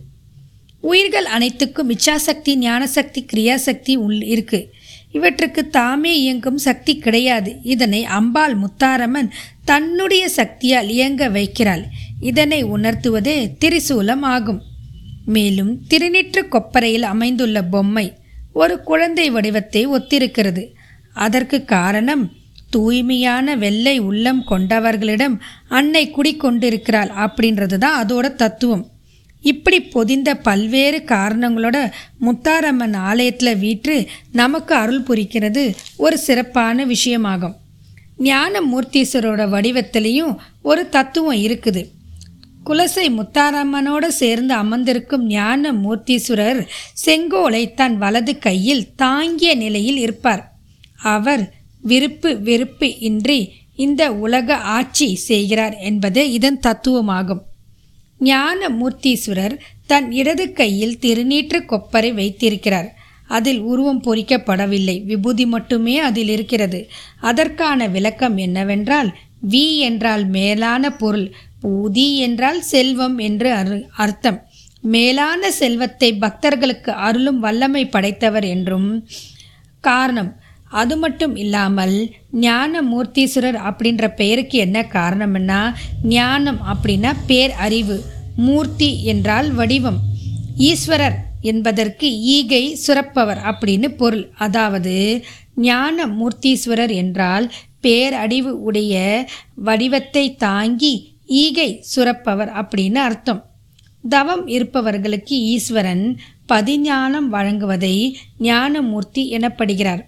உயிர்கள் 0.81 1.25
அனைத்துக்கும் 1.25 1.91
இச்சாசக்தி 1.91 2.55
ஞானசக்தி 2.57 3.27
கிரியாசக்தி 3.33 3.95
உள் 3.97 4.19
இருக்குது 4.19 4.83
இவற்றுக்கு 5.17 5.63
தாமே 5.69 6.13
இயங்கும் 6.21 6.61
சக்தி 6.67 6.93
கிடையாது. 6.99 7.51
இதனை 7.75 8.05
அம்பாள் 8.19 8.55
முத்தாரம்மன் 8.55 9.31
தன்னுடைய 9.65 10.25
சக்தியால் 10.29 10.89
இயங்க 10.89 11.29
வைக்கிறாள். 11.29 11.85
இதனை 12.21 12.61
உணர்த்துவதே 12.65 13.37
திரிசூலம் 13.65 14.25
ஆகும். 14.35 14.63
மேலும் 15.27 15.73
திருநீற்று 15.89 16.43
கொப்பரையில் 16.49 17.07
அமைந்துள்ள 17.13 17.59
பொம்மை 17.75 18.07
ஒரு 18.53 18.75
குழந்தை 18.89 19.27
வடிவத்தை 19.31 19.83
ஒத்திருக்கிறது. 19.89 20.65
அதற்கு 21.27 21.59
காரணம் 21.65 22.25
தூய்மையான 22.71 23.57
வெள்ளை 23.57 23.97
உள்ளம் 23.99 24.43
கொண்டவர்களிடம் 24.51 25.37
அன்னை 25.69 26.03
குடிக்கொண்டிருக்கிறாள் 26.17 27.13
அப்படின்றது 27.25 27.77
தான் 27.77 27.99
அதோட 28.03 28.27
தத்துவம். 28.35 28.85
இப்படி 29.51 29.79
பொதிந்த 29.81 30.31
பல்வேறு 30.35 30.99
காரணங்களோட 31.07 31.79
முத்தாரம்மன் 32.21 32.97
ஆலயத்தில் 33.09 33.59
வீற்று 33.59 33.97
நமக்கு 34.33 34.75
அருள் 34.75 35.07
புரிக்கிறது 35.09 35.65
ஒரு 35.97 36.17
சிறப்பான 36.19 36.87
விஷயமாகும். 36.87 37.57
ஞான 38.19 38.61
மூர்த்தீஸ்வரோட 38.61 39.43
வடிவத்திலையும் 39.55 40.35
ஒரு 40.63 40.83
தத்துவம் 40.89 41.41
இருக்குது. 41.47 41.83
குலசை 42.67 43.07
முத்தாரம்மனோடு 43.19 44.07
சேர்ந்து 44.21 44.55
அமர்ந்திருக்கும் 44.55 45.27
ஞான 45.27 45.73
மூர்த்தீஸ்வரர் 45.73 46.61
செங்கோலை 47.07 47.63
தன் 47.75 47.97
வலது 47.99 48.39
கையில் 48.39 48.85
தாங்கிய 48.97 49.55
நிலையில் 49.55 49.99
இருப்பார். 49.99 50.45
அவர் 51.15 51.45
விருப்பு 51.81 52.31
வெறுப்பு 52.41 52.89
இன்றி 52.99 53.41
இந்த 53.77 54.03
உலக 54.27 54.57
ஆட்சி 54.77 55.09
செய்கிறார் 55.29 55.77
என்பது 55.91 56.33
இதன் 56.33 56.61
தத்துவமாகும். 56.67 57.43
ஞான 58.19 58.69
மூர்த்தீஸ்வரர் 58.69 59.59
தன் 59.87 60.13
இடது 60.13 60.53
கையில் 60.53 60.99
திருநீற்று 60.99 61.65
கொப்பரை 61.67 62.15
வைத்திருக்கிறார். 62.15 62.95
அதில் 63.27 63.61
உருவம் 63.61 64.03
பொறிக்கப்படவில்லை. 64.03 65.05
விபூதி 65.05 65.47
மட்டுமே 65.47 65.99
அதில் 65.99 66.29
இருக்கிறது. 66.29 66.89
அதற்கான 67.21 67.89
விளக்கம் 67.89 68.37
என்னவென்றால் 68.37 69.17
வி 69.51 69.77
என்றால் 69.79 70.27
மேலான 70.27 70.91
பொருள் 70.91 71.33
பூதி 71.63 72.17
என்றால் 72.17 72.61
செல்வம் 72.61 73.19
என்று 73.19 73.53
அரு 73.53 73.87
அர்த்தம். 73.97 74.43
மேலான 74.81 75.51
செல்வத்தை 75.51 76.15
பக்தர்களுக்கு 76.15 76.93
அருளும் 76.93 77.41
வல்லமை 77.41 77.87
படைத்தவர் 77.87 78.45
என்றும் 78.45 79.07
காரணம். 79.81 80.37
அது 80.71 80.97
மட்டும் 80.97 81.37
இல்லாமல் 81.37 81.97
ஞான 82.31 82.83
மூர்த்தீஸ்வரர் 82.83 83.59
அப்படின்ற 83.69 84.15
பெயருக்கு 84.15 84.59
என்ன 84.59 84.83
காரணம்னா 84.83 85.73
ஞானம் 86.03 86.61
அப்படின்னா 86.73 87.15
பேர் 87.27 87.51
அறிவு 87.51 88.05
மூர்த்தி 88.37 89.05
என்றால் 89.05 89.53
வடிவம். 89.53 90.01
ஈஸ்வரர் 90.59 91.17
என்பதற்கு 91.41 92.21
ஈகை 92.21 92.79
சுரப்பவர் 92.87 93.41
அப்படின்னு 93.51 93.89
பொருள். 93.89 94.31
அதாவது 94.39 95.25
ஞான 95.55 96.07
மூர்த்தீஸ்வரர் 96.07 96.95
என்றால் 96.95 97.53
பேரடிவு 97.83 98.53
உடைய 98.69 98.95
வடிவத்தை 99.55 100.37
தாங்கி 100.37 100.95
ஈகை 101.27 101.85
சுரப்பவர் 101.95 102.53
அப்படின்னு 102.61 102.95
அர்த்தம். 102.95 103.45
தவம் 104.09 104.47
இருப்பவர்களுக்கு 104.47 105.37
ஈஸ்வரன் 105.45 106.19
பதிஞானம் 106.49 107.29
வழங்குவதை 107.33 107.97
ஞானமூர்த்தி 108.39 109.23
எனப்படுகிறார். 109.37 110.03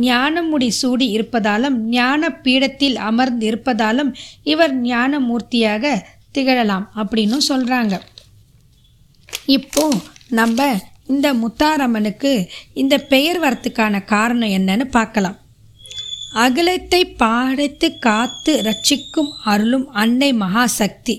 ஞானமுடி 0.00 0.68
சூடி 0.80 1.06
இருப்பதாலும் 1.16 1.76
ஞான 1.88 2.30
பீடத்தில் 2.44 2.96
அமர்ந்து 2.96 3.46
இருப்பதாலும் 3.50 4.10
இவர் 4.42 4.74
ஞானமூர்த்தியாக 4.82 5.94
திகழலாம் 6.32 6.86
அப்படின்னு 6.96 7.38
சொல்கிறாங்க 7.48 7.94
இப்போ 9.48 9.84
நம்ம 10.30 10.68
இந்த 11.06 11.28
முத்தாரம்மனுக்கு 11.34 12.32
இந்த 12.72 12.94
பெயர் 12.98 13.38
வரத்துக்கான 13.40 14.04
காரணம் 14.04 14.54
என்னன்னு 14.58 14.86
பார்க்கலாம். 14.90 15.38
அகிலத்தை 16.34 17.00
பாடைத்து 17.16 17.88
காத்து 17.98 18.52
ரட்சிக்கும் 18.62 19.30
அருளும் 19.44 19.86
அன்னை 19.92 20.30
மகாசக்தி. 20.34 21.16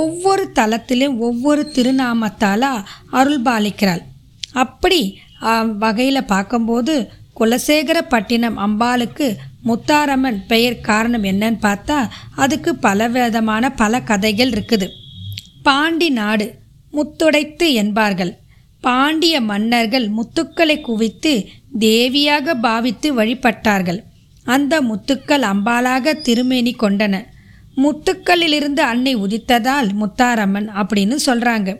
ஒவ்வொரு 0.00 0.44
தலத்திலும் 0.54 1.16
ஒவ்வொரு 1.18 1.62
திருநாமத்தால் 1.74 2.66
அருள் 3.10 3.42
பாலிக்கிறாள் 3.42 4.02
அப்படி 4.54 5.00
வகையில் 5.78 6.30
பார்க்கும்போது 6.32 6.94
குலசேகரப்பட்டினம் 7.36 8.58
அம்பாளுக்கு 8.66 9.26
முத்தாரம்மன் 9.64 10.38
பெயர் 10.46 10.80
காரணம் 10.80 11.22
என்னன்னு 11.22 11.58
பார்த்தா 11.62 11.98
அதுக்கு 12.34 12.74
பல 12.74 13.08
விதமான 13.08 13.70
பல 13.72 14.00
கதைகள் 14.00 14.50
இருக்குது. 14.50 14.88
பாண்டி 15.62 16.08
நாடு 16.10 16.46
முத்துடைத்து 16.92 17.66
என்பார்கள். 17.72 18.32
பாண்டிய 18.80 19.40
மன்னர்கள் 19.40 20.06
முத்துக்களை 20.16 20.80
குவித்து 20.80 21.32
தேவியாக 21.78 22.54
பாவித்து 22.60 23.08
வழிபட்டார்கள். 23.18 24.00
அந்த 24.46 24.82
முத்துக்கள் 24.82 25.44
அம்பாலாக 25.52 26.14
திருமேனி 26.14 26.74
கொண்டன. 26.82 27.14
முத்துக்களிலிருந்து 27.76 28.82
அன்னை 28.92 29.16
உதித்ததால் 29.16 29.90
முத்தாரம்மன் 30.00 30.68
அப்படின்னு 30.80 31.16
சொல்கிறாங்க 31.26 31.70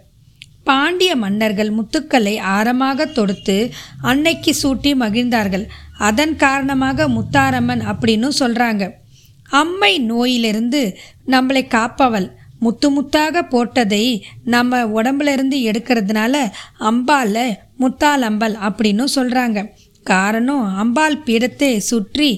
பாண்டிய 0.69 1.13
மன்னர்கள் 1.23 1.71
முத்துக்களை 1.79 2.35
ஆரமாக 2.57 3.07
தொடுத்து 3.13 3.57
அன்னைக்கு 4.11 4.53
சூட்டி 4.63 4.91
மகிழ்ந்தார்கள். 5.03 5.65
அதன் 6.09 6.35
காரணமாக 6.37 7.09
முத்தாரம்மன் 7.09 7.83
அப்படின்னு 7.93 8.29
சொல்கிறாங்க 8.41 8.85
அம்மை 9.61 9.93
நோயிலிருந்து 10.11 10.83
நம்மளை 11.35 11.63
காப்பவள். 11.77 12.29
முத்து 12.65 12.89
முத்தாக 12.97 13.43
போட்டதை 13.53 14.05
நம்ம 14.55 14.83
உடம்புலேருந்து 14.99 15.59
எடுக்கிறதுனால 15.71 16.35
அம்பால 16.91 17.37
முத்தாலம்பல் 17.83 18.55
அப்படின்னு 18.67 19.05
சொல்கிறாங்க 19.17 19.61
காரணம் 20.07 20.65
அம்பாள் 20.83 21.17
பீடத்தை 21.27 21.73
சுற்றி 21.89 22.29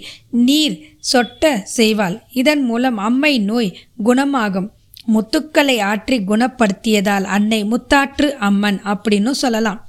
நீர் 0.46 0.76
சொட்ட 1.12 1.52
செய்வாள். 1.76 2.16
இதன் 2.40 2.64
மூலம் 2.64 2.98
அம்மை 3.08 3.32
நோய் 3.50 3.70
குணமாகும். 4.02 4.68
முத்துக்களை 5.06 5.76
ஆற்றி 5.78 6.16
குணப்படுத்தியதால் 6.28 7.22
அன்னை 7.22 7.64
முத்தாற்று 7.64 8.28
அம்மன் 8.38 8.80
அப்படின்னு 8.84 9.30
சொல்லலாம். 9.30 9.88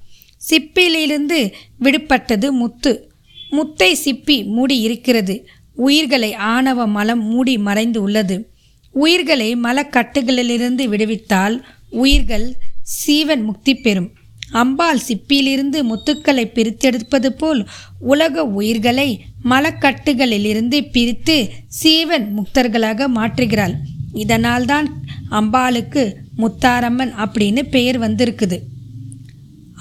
சிப்பிலிருந்து 0.49 1.51
விடுபட்டது 1.80 2.51
முத்து. 2.51 3.10
முத்தை 3.51 3.95
சிப்பி 4.06 4.45
மூடி 4.45 4.80
இருக்கிறது. 4.80 5.47
உயிர்களை 5.75 6.34
ஆணவ 6.34 6.88
மலம் 6.88 7.23
மூடி 7.23 7.58
மறைந்து 7.58 8.01
உள்ளது. 8.01 8.49
உயிர்களை 8.91 9.56
மலக்கட்டுகளிலிருந்து 9.56 10.84
விடுவித்தால் 10.88 11.62
உயிர்கள் 11.89 12.56
சீவன் 12.84 13.43
முக்தி 13.43 13.75
பெறும். 13.75 14.10
அம்பாள் 14.51 15.01
சிப்பியிலிருந்து 15.08 15.80
முத்துக்களை 15.84 16.43
பிரித்தெடுப்பது 16.54 17.30
போல் 17.30 17.67
உலக 17.99 18.43
உயிர்களை 18.43 19.21
மலக்கட்டுகளிலிருந்து 19.49 20.91
பிரித்து 20.91 21.49
சீவன் 21.67 22.28
முக்தர்களாக 22.38 23.08
மாற்றுகிறாள். 23.15 23.75
இதனால்தான் 24.23 24.88
அம்பாளுக்கு 25.30 26.04
முத்தாரம்மன் 26.38 27.13
அப்படின்னு 27.23 27.62
பெயர் 27.69 27.97
வந்திருக்குது. 27.99 28.58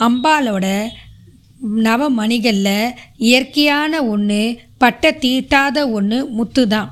அம்பாலோட 0.07 0.67
நவமணிகளில் 1.87 2.95
இயற்கையான 3.17 4.03
ஒன்று 4.05 4.41
பட்டை 4.79 5.11
தீட்டாத 5.25 5.77
ஒன்று 5.91 6.19
முத்து 6.39 6.63
தான் 6.69 6.91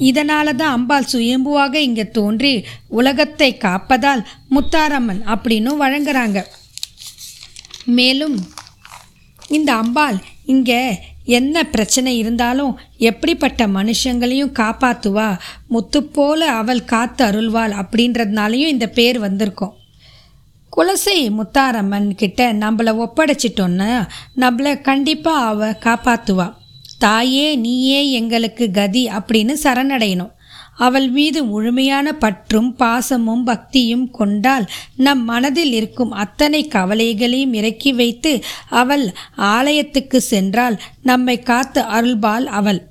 இதனால 0.00 0.46
தான் 0.54 0.74
அம்பாள் 0.76 1.10
சுயம்புவாக 1.12 1.74
இங்கே 1.86 2.04
தோன்றி 2.08 2.52
உலகத்தை 2.98 3.50
காப்பதால் 3.64 4.22
முத்தாரம்மன் 4.50 5.22
அப்படின்னு 5.34 5.72
வழங்குறாங்க. 5.82 6.38
மேலும் 7.98 8.36
இந்த 9.48 9.70
அம்பாள் 9.74 10.18
இங்கே 10.52 10.80
என்ன 11.24 11.64
பிரச்சனை 11.64 12.18
இருந்தாலும் 12.18 12.78
எப்படிப்பட்ட 12.98 13.66
மனுஷங்களையும் 13.66 14.52
காப்பாற்றுவா 14.58 15.38
முத்து 15.68 16.02
போல 16.02 16.50
அவள் 16.50 16.84
காத்து 16.84 17.24
அருள்வாள் 17.24 17.72
அப்படின்றதுனாலையும் 17.82 18.72
இந்த 18.74 18.88
பேர் 18.88 19.18
வந்திருக்கும். 19.18 19.74
குலசை 20.76 21.30
முத்தாரம்மன் 21.30 22.10
கிட்ட 22.10 22.52
நம்மளை 22.52 23.06
ஒப்படைச்சிட்டோன்னா 23.06 24.08
நம்மளை 24.36 24.80
கண்டிப்பாக 24.80 25.44
அவ 25.44 25.70
காப்பாற்றுவா 25.70 26.52
தாயே 26.98 27.54
நீயே 27.54 28.10
எங்களுக்கு 28.10 28.70
கதி 28.70 29.06
அப்படின்னு 29.06 29.54
சரணடையணும். 29.62 30.32
அவள் 30.76 31.08
மீது 31.08 31.44
முழுமையான 31.44 32.12
பற்றும் 32.12 32.76
பாசமும் 32.78 33.44
பக்தியும் 33.44 34.10
கொண்டால் 34.10 34.66
நம் 34.96 35.24
மனதில் 35.24 35.72
இருக்கும் 35.72 36.10
அத்தனை 36.10 36.68
கவலைகளையும் 36.68 37.52
இறக்கி 37.52 37.92
வைத்து 37.92 38.44
அவள் 38.68 39.12
ஆலயத்துக்கு 39.36 40.16
சென்றால் 40.16 40.80
நம்மை 41.02 41.38
காத்து 41.40 41.82
அருள்பாள் 41.82 42.44
அவள். 42.44 42.88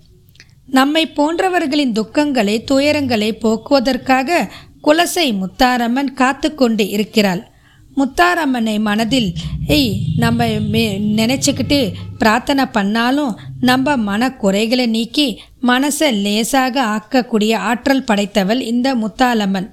நம்மை 0.65 1.07
போன்றவர்களின் 1.07 1.91
துக்கங்களை 1.91 2.55
துயரங்களை 2.71 3.31
போக்குவதற்காக 3.39 4.51
குலசை 4.83 5.27
முத்தாரம்மன் 5.41 6.13
காத்து 6.13 6.55
கொண்டு 6.55 6.89
இருக்கிறாள். 6.89 7.51
முத்தாரம்மனை 7.97 8.79
மனதில் 8.79 9.33
ஏய் 9.67 9.99
நம்ம 10.17 10.45
மே 10.45 10.99
நினச்சிக்கிட்டு 10.99 11.93
பிரார்த்தனை 12.17 12.65
பண்ணாலும் 12.65 13.37
நம்ம 13.61 13.95
மன 13.97 14.31
குறைகளை 14.31 14.85
நீக்கி 14.85 15.27
மனசை 15.67 16.21
லேசாக 16.21 16.83
ஆக்கக்கூடிய 16.83 17.53
ஆற்றல் 17.55 18.03
படைத்தவள் 18.03 18.59
இந்த 18.59 18.95
முத்தாலம்மன் 18.95 19.69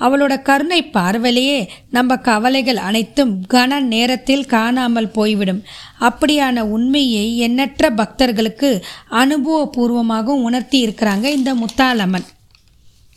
அவளோட 0.00 0.42
கருணை 0.42 0.84
பார்வையிலேயே 0.84 1.68
நம்ம 1.90 2.16
கவலைகள் 2.16 2.76
அனைத்தும் 2.76 3.32
கன 3.54 3.80
நேரத்தில் 3.80 4.46
காணாமல் 4.46 5.10
போய்விடும். 5.10 5.62
அப்படியான 6.00 6.60
உண்மையை 6.60 7.38
எண்ணற்ற 7.38 7.90
பக்தர்களுக்கு 7.90 8.84
அனுபவபூர்வமாகவும் 9.10 10.44
உணர்த்தி 10.48 10.86
இருக்கிறாங்க 10.86 11.24
இந்த 11.24 11.54
முத்தாலம்மன் 11.54 12.26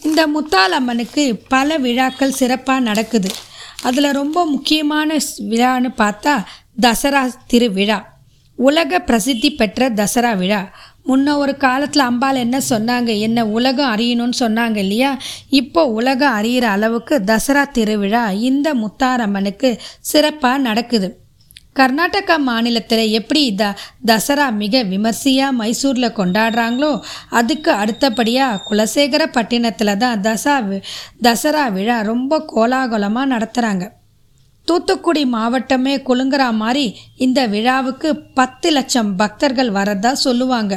இந்த 0.01 0.21
முத்தாலம்மனுக்கு 0.27 1.39
பல 1.47 1.77
விழாக்கள் 1.77 2.37
சிறப்பாக 2.39 2.79
நடக்குது. 2.79 3.29
அதில் 3.83 4.09
ரொம்ப 4.11 4.45
முக்கியமான 4.45 5.17
விழான்னு 5.49 5.91
பார்த்தா 5.97 6.43
தசரா 6.81 7.23
திருவிழா. 7.47 8.09
உலக 8.55 8.99
பிரசித்தி 8.99 9.49
பெற்ற 9.51 9.89
தசரா 9.89 10.37
விழா. 10.37 10.61
முன்ன 11.05 11.37
ஒரு 11.37 11.57
காலத்தில் 11.57 12.07
அம்பாள் 12.09 12.43
என்ன 12.45 12.57
சொன்னாங்க? 12.69 13.19
என்ன 13.19 13.45
உலகம் 13.45 13.91
அறியணும்னு 13.93 14.37
சொன்னாங்க 14.39 14.75
இல்லையா? 14.75 15.11
இப்போ 15.49 15.85
உலகம் 15.85 16.35
அறியிற 16.39 16.63
அளவுக்கு 16.63 17.15
தசரா 17.19 17.63
திருவிழா 17.77 18.31
இந்த 18.31 18.73
முத்தாரம்மனுக்கு 18.73 19.69
சிறப்பாக 20.01 20.57
நடக்குது. 20.57 21.09
கர்நாடகா 21.79 22.35
மாநிலத்தில் 22.37 23.11
எப்படி 23.11 23.55
த 23.55 23.65
தசரா 24.05 24.47
மிக 24.53 24.83
விமர்சையாக 24.83 25.57
மைசூரில் 25.59 26.15
கொண்டாடுறாங்களோ 26.17 26.89
அதுக்கு 27.29 27.71
அடுத்தபடியாக 27.71 28.61
குலசேகர 28.69 29.25
பட்டினத்தில் 29.25 29.97
தான் 29.97 30.21
தசா 30.21 30.55
தசரா 31.21 31.65
விழா 31.77 31.97
ரொம்ப 32.01 32.41
கோலாகலமாக 32.53 33.31
நடத்துகிறாங்க 33.33 33.87
தூத்துக்குடி 34.67 35.25
மாவட்டமே 35.25 35.93
குலுங்குற 36.07 36.43
மாதிரி 36.53 36.85
இந்த 37.17 37.47
விழாவுக்கு 37.47 38.09
பத்து 38.33 38.71
லட்சம் 38.71 39.15
பக்தர்கள் 39.15 39.71
வரதா 39.71 40.11
சொல்லுவாங்க. 40.11 40.73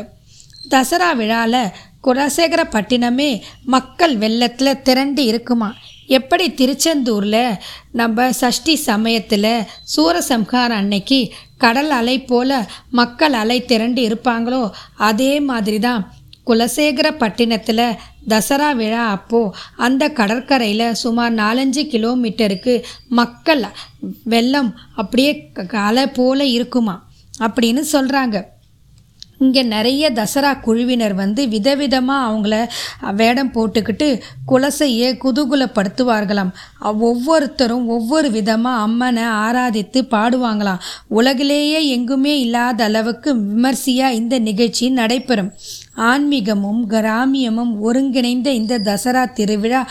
தசரா 0.70 1.16
விழாவில் 1.16 1.72
குலசேகரப்பட்டினமே 2.04 3.40
மக்கள் 3.64 4.16
வெள்ளத்தில் 4.16 4.82
திரண்டு 4.82 5.24
இருக்குமா? 5.24 5.74
எப்படி 6.06 6.54
திருச்செந்தூரில் 6.54 7.56
நம்ம 7.92 8.32
சஷ்டி 8.32 8.76
சமயத்தில் 8.76 9.66
சூரசம்ஹாரம் 9.96 10.76
அன்னைக்கு 10.76 11.32
கடல் 11.58 11.90
அலை 11.90 12.20
போல் 12.20 12.66
மக்கள் 12.90 13.32
அலை 13.32 13.64
திரண்டு 13.64 14.02
இருப்பாங்களோ 14.08 14.70
அதே 14.96 15.40
மாதிரி 15.40 15.78
தான் 15.78 16.12
குலசேகரப்பட்டினத்தில் 16.46 17.96
தசரா 18.28 18.70
விழா 18.72 19.08
அப்போது 19.08 19.54
அந்த 19.76 20.08
கடற்கரையில் 20.08 20.92
சுமார் 20.92 21.34
நாலஞ்சு 21.34 21.82
கிலோமீட்டருக்கு 21.84 22.82
மக்கள் 23.08 23.64
வெள்ளம் 24.24 24.76
அப்படியே 24.94 25.52
அலை 25.68 26.06
போல் 26.06 26.40
இருக்குமா? 26.40 27.06
அப்படின்னு 27.38 27.80
சொல்கிறாங்க 27.92 28.53
இங்கே 29.44 29.62
நிறைய 29.74 30.10
தசரா 30.18 30.52
குழுவினர் 30.66 31.14
வந்து 31.22 31.42
விதவிதமாக 31.54 32.26
அவங்கள 32.28 32.54
வேடம் 33.20 33.52
போட்டுக்கிட்டு 33.56 34.08
குலசையை 34.50 35.10
குதூகுலப்படுத்துவார்களாம். 35.24 36.52
ஒவ்வொருத்தரும் 37.08 37.86
ஒவ்வொரு 37.96 38.28
விதமாக 38.38 38.82
அம்மனை 38.86 39.24
ஆராதித்து 39.44 40.00
பாடுவாங்களாம். 40.14 40.82
உலகிலேயே 41.18 41.80
எங்குமே 41.96 42.34
இல்லாத 42.44 42.84
அளவுக்கு 42.88 43.30
விமர்சையாக 43.44 44.18
இந்த 44.20 44.34
நிகழ்ச்சி 44.48 44.84
நடைபெறும். 45.00 45.50
ஆன்மீகமும் 46.10 46.80
கிராமியமும் 46.92 47.72
ஒருங்கிணைந்த 47.86 48.48
இந்த 48.60 48.78
தசரா 48.88 49.22
திருவிழா 49.38 49.82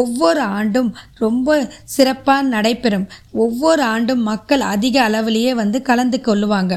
ஒவ்வொரு 0.00 0.42
ஆண்டும் 0.58 0.90
ரொம்ப 1.24 1.58
சிறப்பாக 1.96 2.48
நடைபெறும். 2.54 3.06
ஒவ்வொரு 3.44 3.82
ஆண்டும் 3.92 4.22
மக்கள் 4.30 4.64
அதிக 4.74 4.96
அளவிலேயே 5.08 5.52
வந்து 5.62 5.80
கலந்து 5.90 6.20
கொள்ளுவாங்க. 6.28 6.74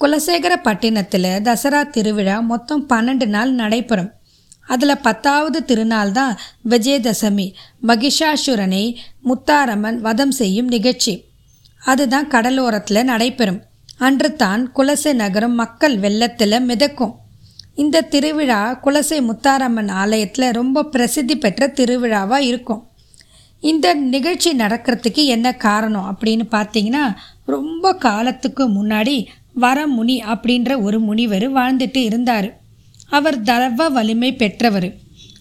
குலசேகரப்பட்டினத்தில் 0.00 1.32
தசரா 1.46 1.80
திருவிழா 1.90 2.40
மொத்தம் 2.40 2.84
பன்னெண்டு 2.88 3.26
நாள் 3.26 3.50
நடைபெறும். 3.52 4.10
அதில் 4.66 5.02
பத்தாவது 5.02 5.58
திருநாள் 5.64 6.12
தான் 6.12 6.38
விஜயதசமி. 6.68 7.46
மகிஷாசுரனை 7.86 8.84
முத்தாரம்மன் 9.28 9.98
வதம் 10.00 10.30
செய்யும் 10.30 10.66
நிகழ்ச்சி. 10.66 11.14
அதுதான் 11.82 12.28
கடலோரத்தில் 12.28 13.02
நடைபெறும். 13.04 13.60
அன்று 13.98 14.36
தான் 14.36 14.62
குலசை 14.76 15.12
நகரம் 15.12 15.54
மக்கள் 15.54 15.96
வெள்ளத்தில் 15.98 16.58
மிதக்கும். 16.60 17.14
இந்த 17.74 18.06
திருவிழா 18.12 18.62
குலசை 18.84 19.18
முத்தாரம்மன் 19.20 19.90
ஆலயத்தில் 20.02 20.48
ரொம்ப 20.50 20.84
பிரசித்தி 20.84 21.36
பெற்ற 21.36 21.68
திருவிழாவாக 21.78 22.48
இருக்கும். 22.50 22.82
இந்த 23.60 23.86
நிகழ்ச்சி 23.94 24.50
நடக்கிறதுக்கு 24.56 25.22
என்ன 25.24 25.48
காரணம் 25.66 26.08
அப்படின்னு 26.10 26.44
பார்த்தீங்கன்னா 26.50 27.04
ரொம்ப 27.46 27.94
காலத்துக்கு 28.06 28.64
முன்னாடி 28.68 29.16
வரமுனி 29.56 30.16
அப்படின்ற 30.32 30.82
ஒரு 30.82 31.00
முனிவர் 31.00 31.52
வாழ்ந்துட்டு 31.52 31.96
இருந்தார். 31.96 32.58
அவர் 33.08 33.42
தவ 33.42 33.88
வலிமை 33.88 34.34
பெற்றவர். 34.34 34.94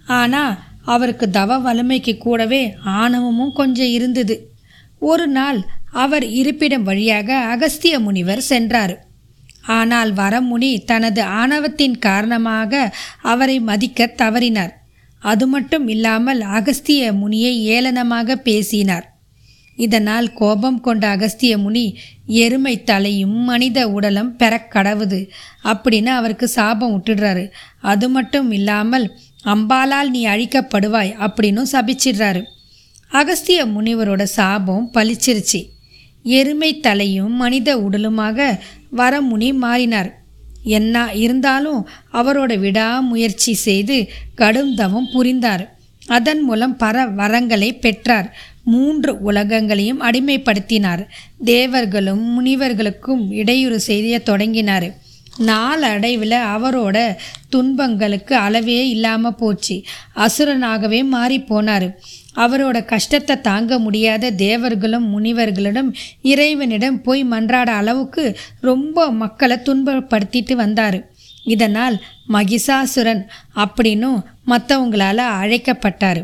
ஆனால் 0.05 0.57
அவருக்கு 0.85 1.29
தவ 1.29 1.59
வலிமைக்கு 1.59 2.17
கூடவே 2.17 2.73
ஆணவமும் 2.83 3.53
கொஞ்சம் 3.53 3.87
இருந்தது. 3.87 4.51
ஒரு 4.99 5.27
நாள் 5.27 5.59
அவர் 5.91 6.25
இருப்பிடம் 6.29 6.83
வழியாக 6.83 7.35
அகஸ்திய 7.35 7.99
முனிவர் 7.99 8.41
சென்றார். 8.41 9.07
ஆனால் 9.61 10.13
வரமுனி 10.13 10.83
தனது 10.83 11.21
ஆணவத்தின் 11.23 11.99
காரணமாக 11.99 12.93
அவரை 13.21 13.59
மதிக்க 13.59 14.13
தவறினார். 14.17 14.73
அது 15.19 15.47
மட்டும் 15.47 15.87
இல்லாமல் 15.87 16.41
அகஸ்திய 16.41 17.13
முனியை 17.13 17.53
ஏளனமாக 17.55 18.35
பேசினார். 18.35 19.18
இதனால் 19.85 20.27
கோபம் 20.33 20.79
கொண்ட 20.81 21.03
அகஸ்திய 21.07 21.53
முனி 21.57 21.85
எருமை 22.43 22.75
தலையும் 22.83 23.37
மனித 23.49 23.79
உடலும் 23.89 24.31
பெறக்கடவுது 24.39 25.19
அப்படின்னு 25.63 26.11
அவருக்கு 26.19 26.47
சாபம் 26.55 26.93
விட்டுடுறாரு 26.95 27.45
அது 27.91 28.07
மட்டும் 28.09 28.49
இல்லாமல் 28.51 29.07
அம்பாலால் 29.45 30.09
நீ 30.09 30.21
அழிக்கப்படுவாய் 30.27 31.11
அப்படின்னும் 31.25 31.71
சபிச்சிடுறாரு. 31.73 32.41
அகஸ்திய 33.11 33.59
முனிவரோட 33.65 34.23
சாபம் 34.37 34.85
பளிச்சிருச்சு 34.93 35.61
எருமை 36.23 36.71
தலையும் 36.79 37.35
மனித 37.41 37.69
உடலுமாக 37.79 38.47
வரமுனி 38.97 39.49
மாறினார். 39.63 40.09
என்ன 40.77 40.95
இருந்தாலும் 41.23 41.81
அவரோட 42.13 42.53
விடாமுயற்சி 42.59 43.53
செய்து 43.67 43.97
கடும் 44.35 44.73
தவம் 44.75 45.09
புரிந்தார். 45.13 45.63
அதன் 46.07 46.41
மூலம் 46.41 46.75
பர 46.79 46.95
வரங்களை 47.19 47.69
பெற்றார். 47.79 48.27
மூன்று 48.71 49.11
உலகங்களையும் 49.21 50.01
அடிமைப்படுத்தினார். 50.01 51.03
தேவர்களும் 51.43 52.23
முனிவர்களுக்கும் 52.33 53.23
இடையூறு 53.31 53.79
செய்ய 53.89 54.19
தொடங்கினார். 54.29 54.87
நாளடைவில் 55.49 56.37
அவரோட 56.55 56.97
துன்பங்களுக்கு 57.49 58.33
அளவே 58.35 58.79
இல்லாமல் 58.89 59.37
போச்சு. 59.41 59.75
அசுரனாகவே 60.15 60.99
மாறி 61.13 61.37
போனார். 61.49 61.87
அவரோட 62.35 62.77
கஷ்டத்தை 62.85 63.35
தாங்க 63.41 63.79
முடியாத 63.79 64.31
தேவர்களும் 64.41 65.07
முனிவர்களிடம் 65.11 65.89
இறைவனிடம் 66.31 66.99
போய் 67.01 67.23
மன்றாட 67.23 67.69
அளவுக்கு 67.81 68.25
ரொம்ப 68.61 69.07
மக்களை 69.21 69.57
துன்பப்படுத்திட்டு 69.65 70.55
வந்தார். 70.63 70.99
இதனால் 71.55 71.95
மகிஷாசுரன் 72.33 73.23
அப்படின்னும் 73.55 74.19
மற்றவங்களால் 74.47 75.23
அழைக்கப்பட்டார். 75.41 76.21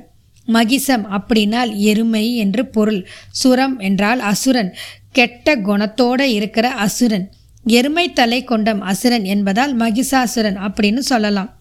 மகிசம் 0.47 1.05
அப்படின்னால் 1.11 1.75
எருமை 1.75 2.35
என்று 2.35 2.65
பொருள். 2.65 3.07
சுரம் 3.31 3.79
என்றால் 3.79 4.19
அசுரன். 4.19 4.75
கெட்ட 5.11 5.55
குணத்தோடு 5.55 6.21
இருக்கிற 6.21 6.69
அசுரன். 6.69 7.31
எருமை 7.65 8.13
தலை 8.13 8.43
கொண்டம் 8.43 8.81
அசுரன் 8.81 9.23
என்பதால் 9.23 9.77
மகிஷாசுரன் 9.77 10.57
அப்படின்னு 10.57 10.97
சொல்லலாம். 10.97 11.57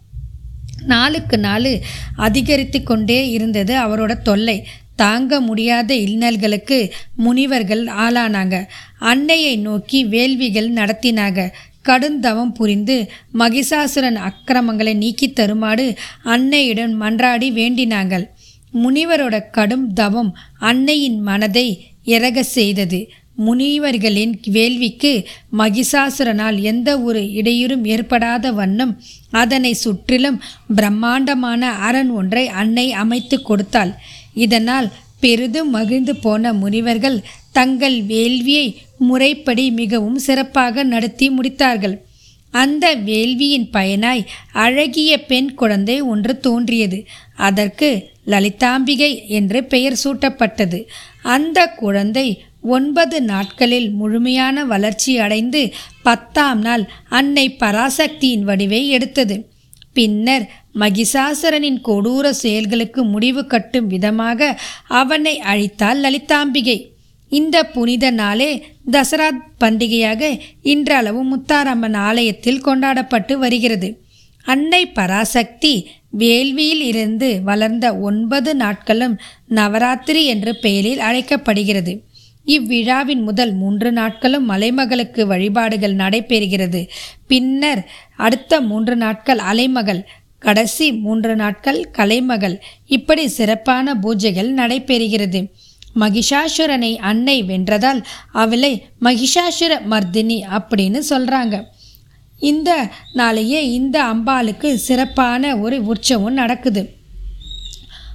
நாளுக்கு 0.86 1.38
நாள் 1.38 1.80
அதிகரித்து 2.16 2.82
கொண்டே 2.82 3.30
இருந்தது 3.30 3.74
அவரோட 3.74 4.22
தொல்லை. 4.22 4.66
தாங்க 4.96 5.40
முடியாத 5.40 5.94
இன்னல்களுக்கு 5.94 6.92
முனிவர்கள் 7.16 7.86
ஆளானாங்க. 7.86 8.66
அன்னையை 8.98 9.56
நோக்கி 9.56 10.04
வேள்விகள் 10.04 10.72
நடத்தினாங்க. 10.72 11.50
கடுந்தவம் 11.84 12.52
புரிந்து 12.52 13.10
மகிஷாசுரன் 13.38 14.14
அக்கிரமங்களை 14.14 14.94
நீக்கி 14.94 15.32
தருமாறு 15.32 15.94
அன்னையுடன் 16.24 17.00
மன்றாடி 17.00 17.50
வேண்டினாங்கள். 17.52 18.26
முனிவரோட 18.82 19.36
கடும் 19.50 19.92
தவம் 19.92 20.30
அன்னையின் 20.58 21.20
மனதை 21.20 21.66
இறக 22.04 22.42
செய்தது. 22.42 23.00
முனிவர்களின் 23.46 24.34
வேள்விக்கு 24.46 25.12
மகிஷாசுரனால் 25.58 26.58
எந்த 26.62 27.00
ஒரு 27.00 27.20
இடையூறும் 27.20 27.84
ஏற்படாத 27.84 28.52
வண்ணம் 28.52 28.92
அதனை 29.30 29.72
சுற்றிலும் 29.74 30.38
பிரம்மாண்டமான 30.76 31.70
அரண் 31.88 32.10
ஒன்றை 32.10 32.44
அன்னை 32.48 32.86
அமைத்து 32.92 33.42
கொடுத்தாள். 33.42 33.92
இதனால் 34.34 34.88
பெரிதும் 35.20 35.70
மகிழ்ந்து 35.70 36.16
போன 36.16 36.52
முனிவர்கள் 36.52 37.18
தங்கள் 37.52 37.98
வேள்வியை 38.02 38.66
முறைப்படி 38.98 39.70
மிகவும் 39.70 40.18
சிறப்பாக 40.18 40.84
நடத்தி 40.84 41.28
முடித்தார்கள். 41.30 41.96
அந்த 42.50 42.86
வேள்வியின் 43.06 43.68
பயனாய் 43.72 44.26
அழகிய 44.52 45.12
பெண் 45.24 45.54
குழந்தை 45.54 46.00
ஒன்று 46.00 46.40
தோன்றியது. 46.40 46.98
அதற்கு 47.36 48.10
லலிதாம்பிகை 48.26 49.28
என்று 49.28 49.64
பெயர் 49.64 50.00
சூட்டப்பட்டது. 50.04 50.86
அந்த 51.22 51.66
குழந்தை 51.66 52.42
ஒன்பது 52.60 53.22
நாட்களில் 53.22 53.90
முழுமையான 53.90 54.64
வளர்ச்சி 54.64 55.18
அடைந்து 55.18 55.72
பத்தாம் 56.02 56.60
நாள் 56.60 56.88
அன்னை 57.08 57.56
பராசக்தியின் 57.60 58.40
வடிவை 58.40 58.88
எடுத்தது. 58.88 59.48
பின்னர் 59.92 60.50
மகிஷாசுரனின் 60.78 61.80
கொடூர 61.84 62.30
செயல்களுக்கு 62.30 63.04
முடிவு 63.04 63.46
கட்டும் 63.46 63.86
விதமாக 63.86 64.60
அவனை 64.86 65.38
அழித்தாள் 65.38 66.00
லலிதாம்பிகை. 66.00 66.92
இந்த 67.28 67.64
புனித 67.64 68.10
நாளே 68.10 68.66
தசரா 68.92 69.28
பண்டிகையாக 69.60 70.40
இன்றளவு 70.62 71.20
முத்தாரம்மன் 71.22 71.96
ஆலயத்தில் 71.96 72.60
கொண்டாடப்பட்டு 72.60 73.38
வருகிறது. 73.38 74.02
அன்னை 74.42 74.86
பராசக்தி 74.86 75.88
வேள்வியில் 76.18 76.84
இருந்து 76.90 77.42
வளர்ந்த 77.42 77.98
ஒன்பது 77.98 78.54
நாட்களும் 78.54 79.20
நவராத்திரி 79.48 80.24
என்ற 80.24 80.52
பெயரில் 80.52 80.98
அழைக்கப்படுகிறது. 80.98 82.02
இவ்விழாவின் 82.46 83.22
முதல் 83.22 83.54
மூன்று 83.54 83.92
நாட்களும் 83.92 84.50
மலைமகளுக்கு 84.50 85.22
வழிபாடுகள் 85.22 85.96
நடைபெறுகிறது. 85.96 86.88
பின்னர் 87.26 87.86
அடுத்த 88.16 88.60
மூன்று 88.60 88.96
நாட்கள் 88.96 89.38
அலைமகள் 89.38 90.08
கடைசி 90.38 90.92
மூன்று 90.92 91.36
நாட்கள் 91.36 91.90
கலைமகள். 91.90 92.60
இப்படி 92.86 93.28
சிறப்பான 93.28 93.94
பூஜைகள் 93.94 94.50
நடைபெறுகிறது. 94.54 95.50
மகிஷாசுரனை 96.00 96.96
அன்னை 96.96 97.42
வென்றதால் 97.42 98.02
அவளை 98.32 98.86
மகிஷாசுர 99.00 99.72
மர்தினி 99.90 100.38
அப்படின்னு 100.50 101.00
சொல்கிறாங்க 101.10 101.64
இந்த 102.44 102.70
நாளையே 103.12 103.60
இந்த 103.78 103.96
அம்பாளுக்கு 104.12 104.70
சிறப்பான 104.86 105.42
ஒரு 105.58 105.76
உற்சவம் 105.86 106.38
நடக்குது. 106.40 106.82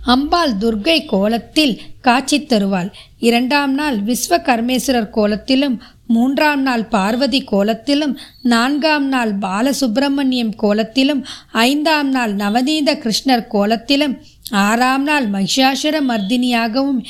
அம்பாள் 0.06 0.54
துர்கை 0.62 0.98
கோலத்தில் 1.06 1.74
காட்சி 2.02 2.38
தருவாள். 2.44 2.90
இரண்டாம் 3.20 3.74
நாள் 3.74 3.98
விஸ்வகர்மேஸ்வரர் 4.04 5.14
கோலத்திலும் 5.18 5.76
மூன்றாம் 6.08 6.62
நாள் 6.62 6.84
பார்வதி 6.86 7.40
கோலத்திலும் 7.44 8.14
நான்காம் 8.44 9.08
நாள் 9.08 9.34
பாலசுப்பிரமணியம் 9.42 10.54
கோலத்திலும் 10.56 11.22
ஐந்தாம் 11.66 12.10
நாள் 12.10 12.34
நவநீத 12.36 12.96
கிருஷ்ணர் 13.04 13.46
கோலத்திலும் 13.52 14.16
ஆறாம் 14.64 15.04
நாள் 15.04 15.28
மகிஷாசுர 15.30 15.96
மர்தினியாகவும் 16.08 17.02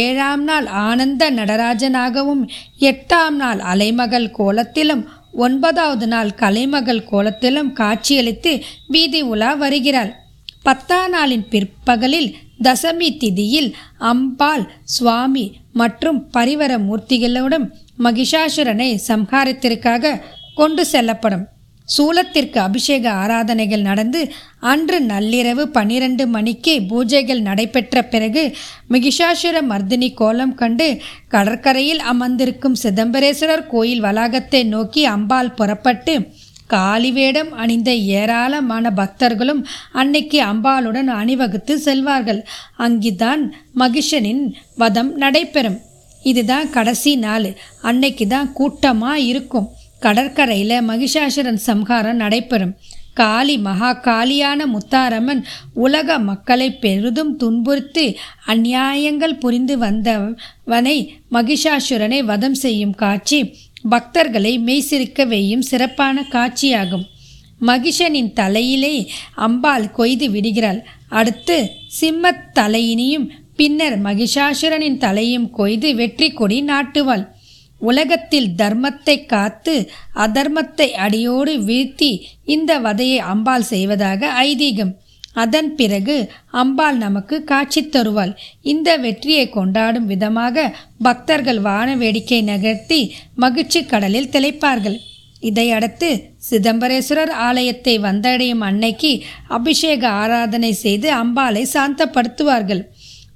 ஏழாம் 0.00 0.44
நாள் 0.44 0.66
ஆனந்த 0.82 1.30
நடராஜனாகவும் 1.30 2.42
எட்டாம் 2.82 3.36
நாள் 3.36 3.62
அலைமகள் 3.72 4.28
கோலத்திலும் 4.30 5.04
ஒன்பதாவது 5.32 6.06
நாள் 6.06 6.34
கலைமகள் 6.34 7.04
கோலத்திலும் 7.04 7.72
காட்சியளித்து 7.72 8.62
வீதி 8.86 9.22
உலா 9.22 9.54
வருகிறாள். 9.54 10.14
பத்தாம் 10.62 11.12
நாளின் 11.12 11.48
பிற்பகலில் 11.50 12.34
தசமி 12.62 13.08
திதியில் 13.16 13.72
அம்பாள் 13.98 14.72
சுவாமி 14.84 15.56
மற்றும் 15.72 16.30
பரிவர 16.34 16.78
மூர்த்திகளுடன் 16.78 17.70
மகிஷாசுரனை 17.98 18.98
சம்ஹாரத்திற்காக 19.08 20.20
கொண்டு 20.54 20.86
செல்லப்படும். 20.86 21.48
சூலத்திற்கு 21.94 22.58
அபிஷேக 22.58 23.04
ஆராதனைகள் 23.22 23.80
நடந்து 23.80 24.20
அன்று 24.60 24.98
நள்ளிரவு 25.06 25.64
பன்னிரண்டு 25.76 26.26
மணிக்கு 26.26 26.74
பூஜைகள் 26.90 27.40
நடைபெற்ற 27.40 28.02
பிறகு 28.02 28.44
மிகிஷாசுர 28.90 29.56
மர்தினி 29.72 30.14
கோலம் 30.14 30.54
கண்டு 30.54 30.88
கடற்கரையில் 31.28 32.02
அமர்ந்திருக்கும் 32.12 32.80
சிதம்பரேஸ்வரர் 32.82 33.66
கோயில் 33.66 34.00
வளாகத்தை 34.00 34.62
நோக்கி 34.64 35.04
அம்பாள் 35.04 35.54
புறப்பட்டு 35.54 36.16
காளி 36.66 37.10
வேடம் 37.12 37.50
அணிந்த 37.52 37.90
ஏராளமான 38.18 38.90
பக்தர்களும் 38.90 39.62
அன்னைக்கு 39.92 40.38
அம்பாளுடன் 40.42 41.10
அணிவகுத்து 41.20 41.74
செல்வார்கள். 41.78 42.40
அங்குதான் 42.76 43.42
மகிஷனின் 43.78 44.42
வதம் 44.76 45.10
நடைபெறும். 45.16 45.78
இதுதான் 46.22 46.70
கடைசி 46.70 47.12
நாள். 47.16 47.48
அன்னைக்கு 47.82 48.26
தான் 48.26 48.52
கூட்டமாக 48.52 49.26
இருக்கும் 49.30 49.68
கடற்கரையில் 50.04 50.88
மகிஷாசுரன் 50.88 51.62
சம்ஹாரம் 51.66 52.16
நடைபெறும். 52.16 52.76
காளி 53.14 53.58
மகா 53.58 54.00
காளியான 54.00 54.66
முத்தாரம்மன் 54.66 55.42
உலக 55.74 56.18
மக்களை 56.18 56.74
பெரிதும் 56.74 57.36
துன்புறுத்தி 57.36 58.16
அந்நியாயங்கள் 58.46 59.38
புரிந்து 59.38 59.78
வந்தவனை 59.78 61.14
மகிஷாசுரனை 61.30 62.20
வதம் 62.24 62.54
செய்யும் 62.54 62.94
காட்சி 62.94 63.54
பக்தர்களை 63.90 64.58
மெய்சிரிக்க 64.58 65.24
வையும் 65.24 65.58
சிறப்பான 65.58 66.24
காட்சியாகும். 66.30 67.04
மகிஷனின் 67.60 68.32
தலையிலே 68.32 69.10
அம்பாள் 69.34 69.90
கொய்து 69.90 70.30
விடுகிறாள். 70.30 70.84
அடுத்து 71.08 71.70
சிம்மத் 72.00 72.44
தலையினியும் 72.54 73.28
பின்னர் 73.56 74.02
மகிஷாசுரனின் 74.02 74.98
தலையும் 74.98 75.50
கொய்து 75.50 75.94
வெற்றி 75.94 76.30
கொடி 76.30 76.60
நாட்டுவாள். 76.60 77.31
உலகத்தில் 77.88 78.48
தர்மத்தை 78.60 79.16
காத்து 79.32 79.74
அதர்மத்தை 80.24 80.88
அடியோடு 81.04 81.52
வீழ்த்தி 81.68 82.10
இந்த 82.54 82.72
வதையை 82.86 83.20
அம்பாள் 83.32 83.70
செய்வதாக 83.72 84.30
ஐதீகம். 84.44 84.92
அதன் 85.42 85.70
பிறகு 85.76 86.16
அம்பாள் 86.60 86.98
நமக்கு 87.04 87.36
காட்சி 87.50 87.82
தருவாள். 87.84 88.32
இந்த 88.72 88.88
வெற்றியை 89.04 89.46
கொண்டாடும் 89.50 90.10
விதமாக 90.12 90.66
பக்தர்கள் 91.06 91.60
வான 91.68 91.88
வேடிக்கை 92.02 92.40
நகர்த்தி 92.50 93.00
மகிழ்ச்சி 93.44 93.82
கடலில் 93.92 94.32
திளைப்பார்கள். 94.34 94.98
இதையடுத்து 95.50 96.08
சிதம்பரேஸ்வரர் 96.48 97.32
ஆலயத்தை 97.46 97.94
வந்தடையும் 98.04 98.62
அன்னைக்கு 98.66 99.12
அபிஷேக 99.56 100.02
ஆராதனை 100.22 100.72
செய்து 100.84 101.08
அம்பாளை 101.22 101.62
சாந்தப்படுத்துவார்கள். 101.74 102.82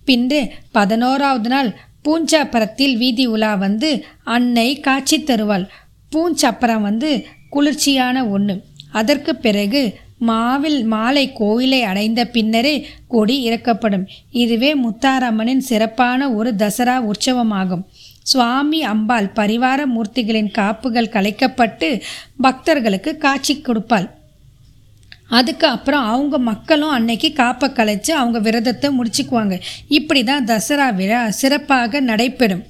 பின்பு 0.09 0.41
பதினோராவது 0.77 1.49
நாள் 1.55 1.71
பூஞ்சாப்பரத்தில் 2.07 2.97
வீதி 2.97 3.27
உலா 3.27 3.55
வந்து 3.55 4.05
அன்னை 4.25 4.81
காட்சி 4.81 5.23
தருவாள். 5.23 5.69
பூஞ்சப்பரம் 6.13 6.85
வந்து 6.89 7.25
குளிர்ச்சியான 7.51 8.27
ஒன்று 8.29 8.63
அதற்கு 8.91 9.37
பிறகு 9.37 9.83
மாவில் 10.19 10.85
மாலை 10.85 11.33
கோயிலை 11.33 11.83
அடைந்த 11.83 12.21
பின்னரே 12.25 12.75
கொடி 13.09 13.35
இறக்கப்படும். 13.43 14.07
இதுவே 14.31 14.71
முத்தாரம்மனின் 14.75 15.65
சிறப்பான 15.71 16.31
ஒரு 16.33 16.55
தசரா 16.59 17.11
உற்சவமாகும். 17.11 17.85
சுவாமி 18.23 18.83
அம்பாள் 18.83 19.29
பரிவார 19.35 19.81
மூர்த்திகளின் 19.87 20.51
காப்புகள் 20.51 21.13
கலைக்கப்பட்டு 21.13 22.01
பக்தர்களுக்கு 22.41 23.17
காட்சி 23.17 23.55
கொடுப்பாள். 23.61 24.09
அதுக்கு 25.29 25.67
அப்புறம் 25.67 26.05
அவங்க 26.05 26.39
மக்களும் 26.39 26.89
அன்னைக்கு 26.89 27.33
காப்பை 27.37 27.69
கலைச்சு 27.69 28.11
அவங்க 28.11 28.39
விரதத்தை 28.39 28.91
முடிச்சுக்குவாங்க. 28.99 29.61
இப்படி 29.89 30.25
தான் 30.25 30.45
தசரா 30.45 30.95
விழா 30.95 31.31
சிறப்பாக 31.31 32.01
நடைபெறும். 32.01 32.65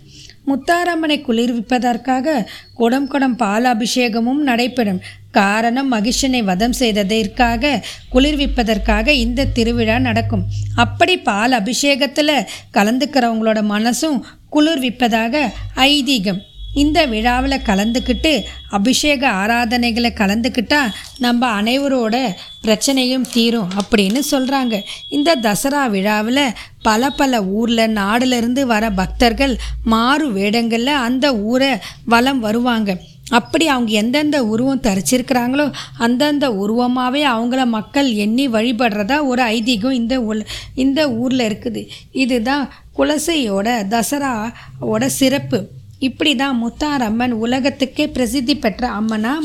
முத்தாரம்மனை 0.46 1.22
குளிர்விப்பதற்காக 1.28 2.46
குடம் 2.74 3.08
குடம் 3.08 3.36
பால் 3.36 3.64
அபிஷேகமும் 3.64 4.42
நடைபெறும். 4.42 5.00
காரணம் 5.30 5.92
மகிஷனை 5.92 6.44
வதம் 6.44 6.72
செய்ததற்காக 6.72 7.84
குளிர்விப்பதற்காக 8.14 9.08
இந்த 9.08 9.44
திருவிழா 9.44 9.98
நடக்கும். 9.98 10.44
அப்படி 10.76 11.16
பால் 11.16 11.52
அபிஷேகத்தில் 11.52 12.46
கலந்துக்கிறவங்களோட 12.74 13.62
மனசும் 13.74 14.22
குளிர்விப்பதாக 14.52 15.50
ஐதீகம். 15.76 16.42
இந்த 16.82 16.98
விழாவில் 17.06 17.64
கலந்துக்கிட்டு 17.68 18.32
அபிஷேக 18.78 19.22
ஆராதனைகளை 19.42 20.10
கலந்துக்கிட்டால் 20.20 20.94
நம்ம 21.18 21.62
அனைவரோட 21.62 22.16
பிரச்சனையும் 22.64 23.26
தீரும் 23.32 23.70
அப்படின்னு 23.80 24.20
சொல்கிறாங்க 24.30 24.82
இந்த 25.08 25.36
தசரா 25.36 25.82
விழாவில் 25.90 26.42
பல 26.82 27.10
பல 27.10 27.42
ஊரில் 27.42 27.94
நாடுலேருந்து 28.00 28.60
வர 28.60 28.90
பக்தர்கள் 28.90 29.54
மாறு 29.84 30.26
வேடங்களில் 30.32 31.02
அந்த 31.08 31.34
ஊரை 31.36 31.70
வலம் 32.04 32.40
வருவாங்க. 32.40 32.98
அப்படி 33.28 33.64
அவங்க 33.68 33.92
எந்தெந்த 33.92 34.38
உருவம் 34.44 34.82
தரிச்சிருக்கிறாங்களோ 34.82 35.64
அந்தந்த 35.98 36.48
உருவமாகவே 36.62 37.22
அவங்கள 37.32 37.62
மக்கள் 37.66 38.10
எண்ணி 38.24 38.48
வழிபடுறதா 38.48 39.16
ஒரு 39.30 39.42
ஐதீகம் 39.42 39.98
இந்த 40.00 40.16
உல 40.20 40.44
இந்த 40.74 41.00
ஊரில் 41.12 41.44
இருக்குது. 41.48 41.82
இதுதான் 42.12 42.64
குலசையோட 42.98 43.68
தசராவோட 43.94 45.06
சிறப்பு. 45.06 45.60
இப்படி 45.98 46.36
தான் 46.36 46.64
முத்தாரம்மன் 46.64 47.30
உலகத்துக்கே 47.30 48.08
பிரசித்தி 48.08 48.56
பெற்ற 48.56 48.88
அம்மனாக 48.88 49.38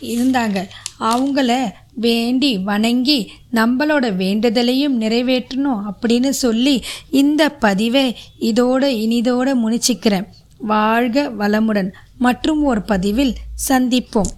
இருந்தாங்க. 0.00 0.66
அவங்கள 1.00 1.70
வேண்டி 1.94 2.58
வணங்கி 2.58 3.32
நம்மளோட 3.52 4.16
வேண்டுதலையும் 4.16 5.00
நிறைவேற்றணும் 5.00 5.80
அப்படின்னு 5.90 6.28
சொல்லி 6.28 6.84
இந்த 7.10 7.48
பதிவை 7.48 8.16
இதோடு 8.38 9.00
இனிதோடு 9.00 9.54
முனிச்சிக்கிறேன். 9.54 10.26
வாழ்க 10.58 11.30
வளமுடன். 11.38 11.92
மற்றும் 12.18 12.64
ஒரு 12.64 12.82
பதிவில் 12.82 13.34
சந்திப்போம். 13.68 14.30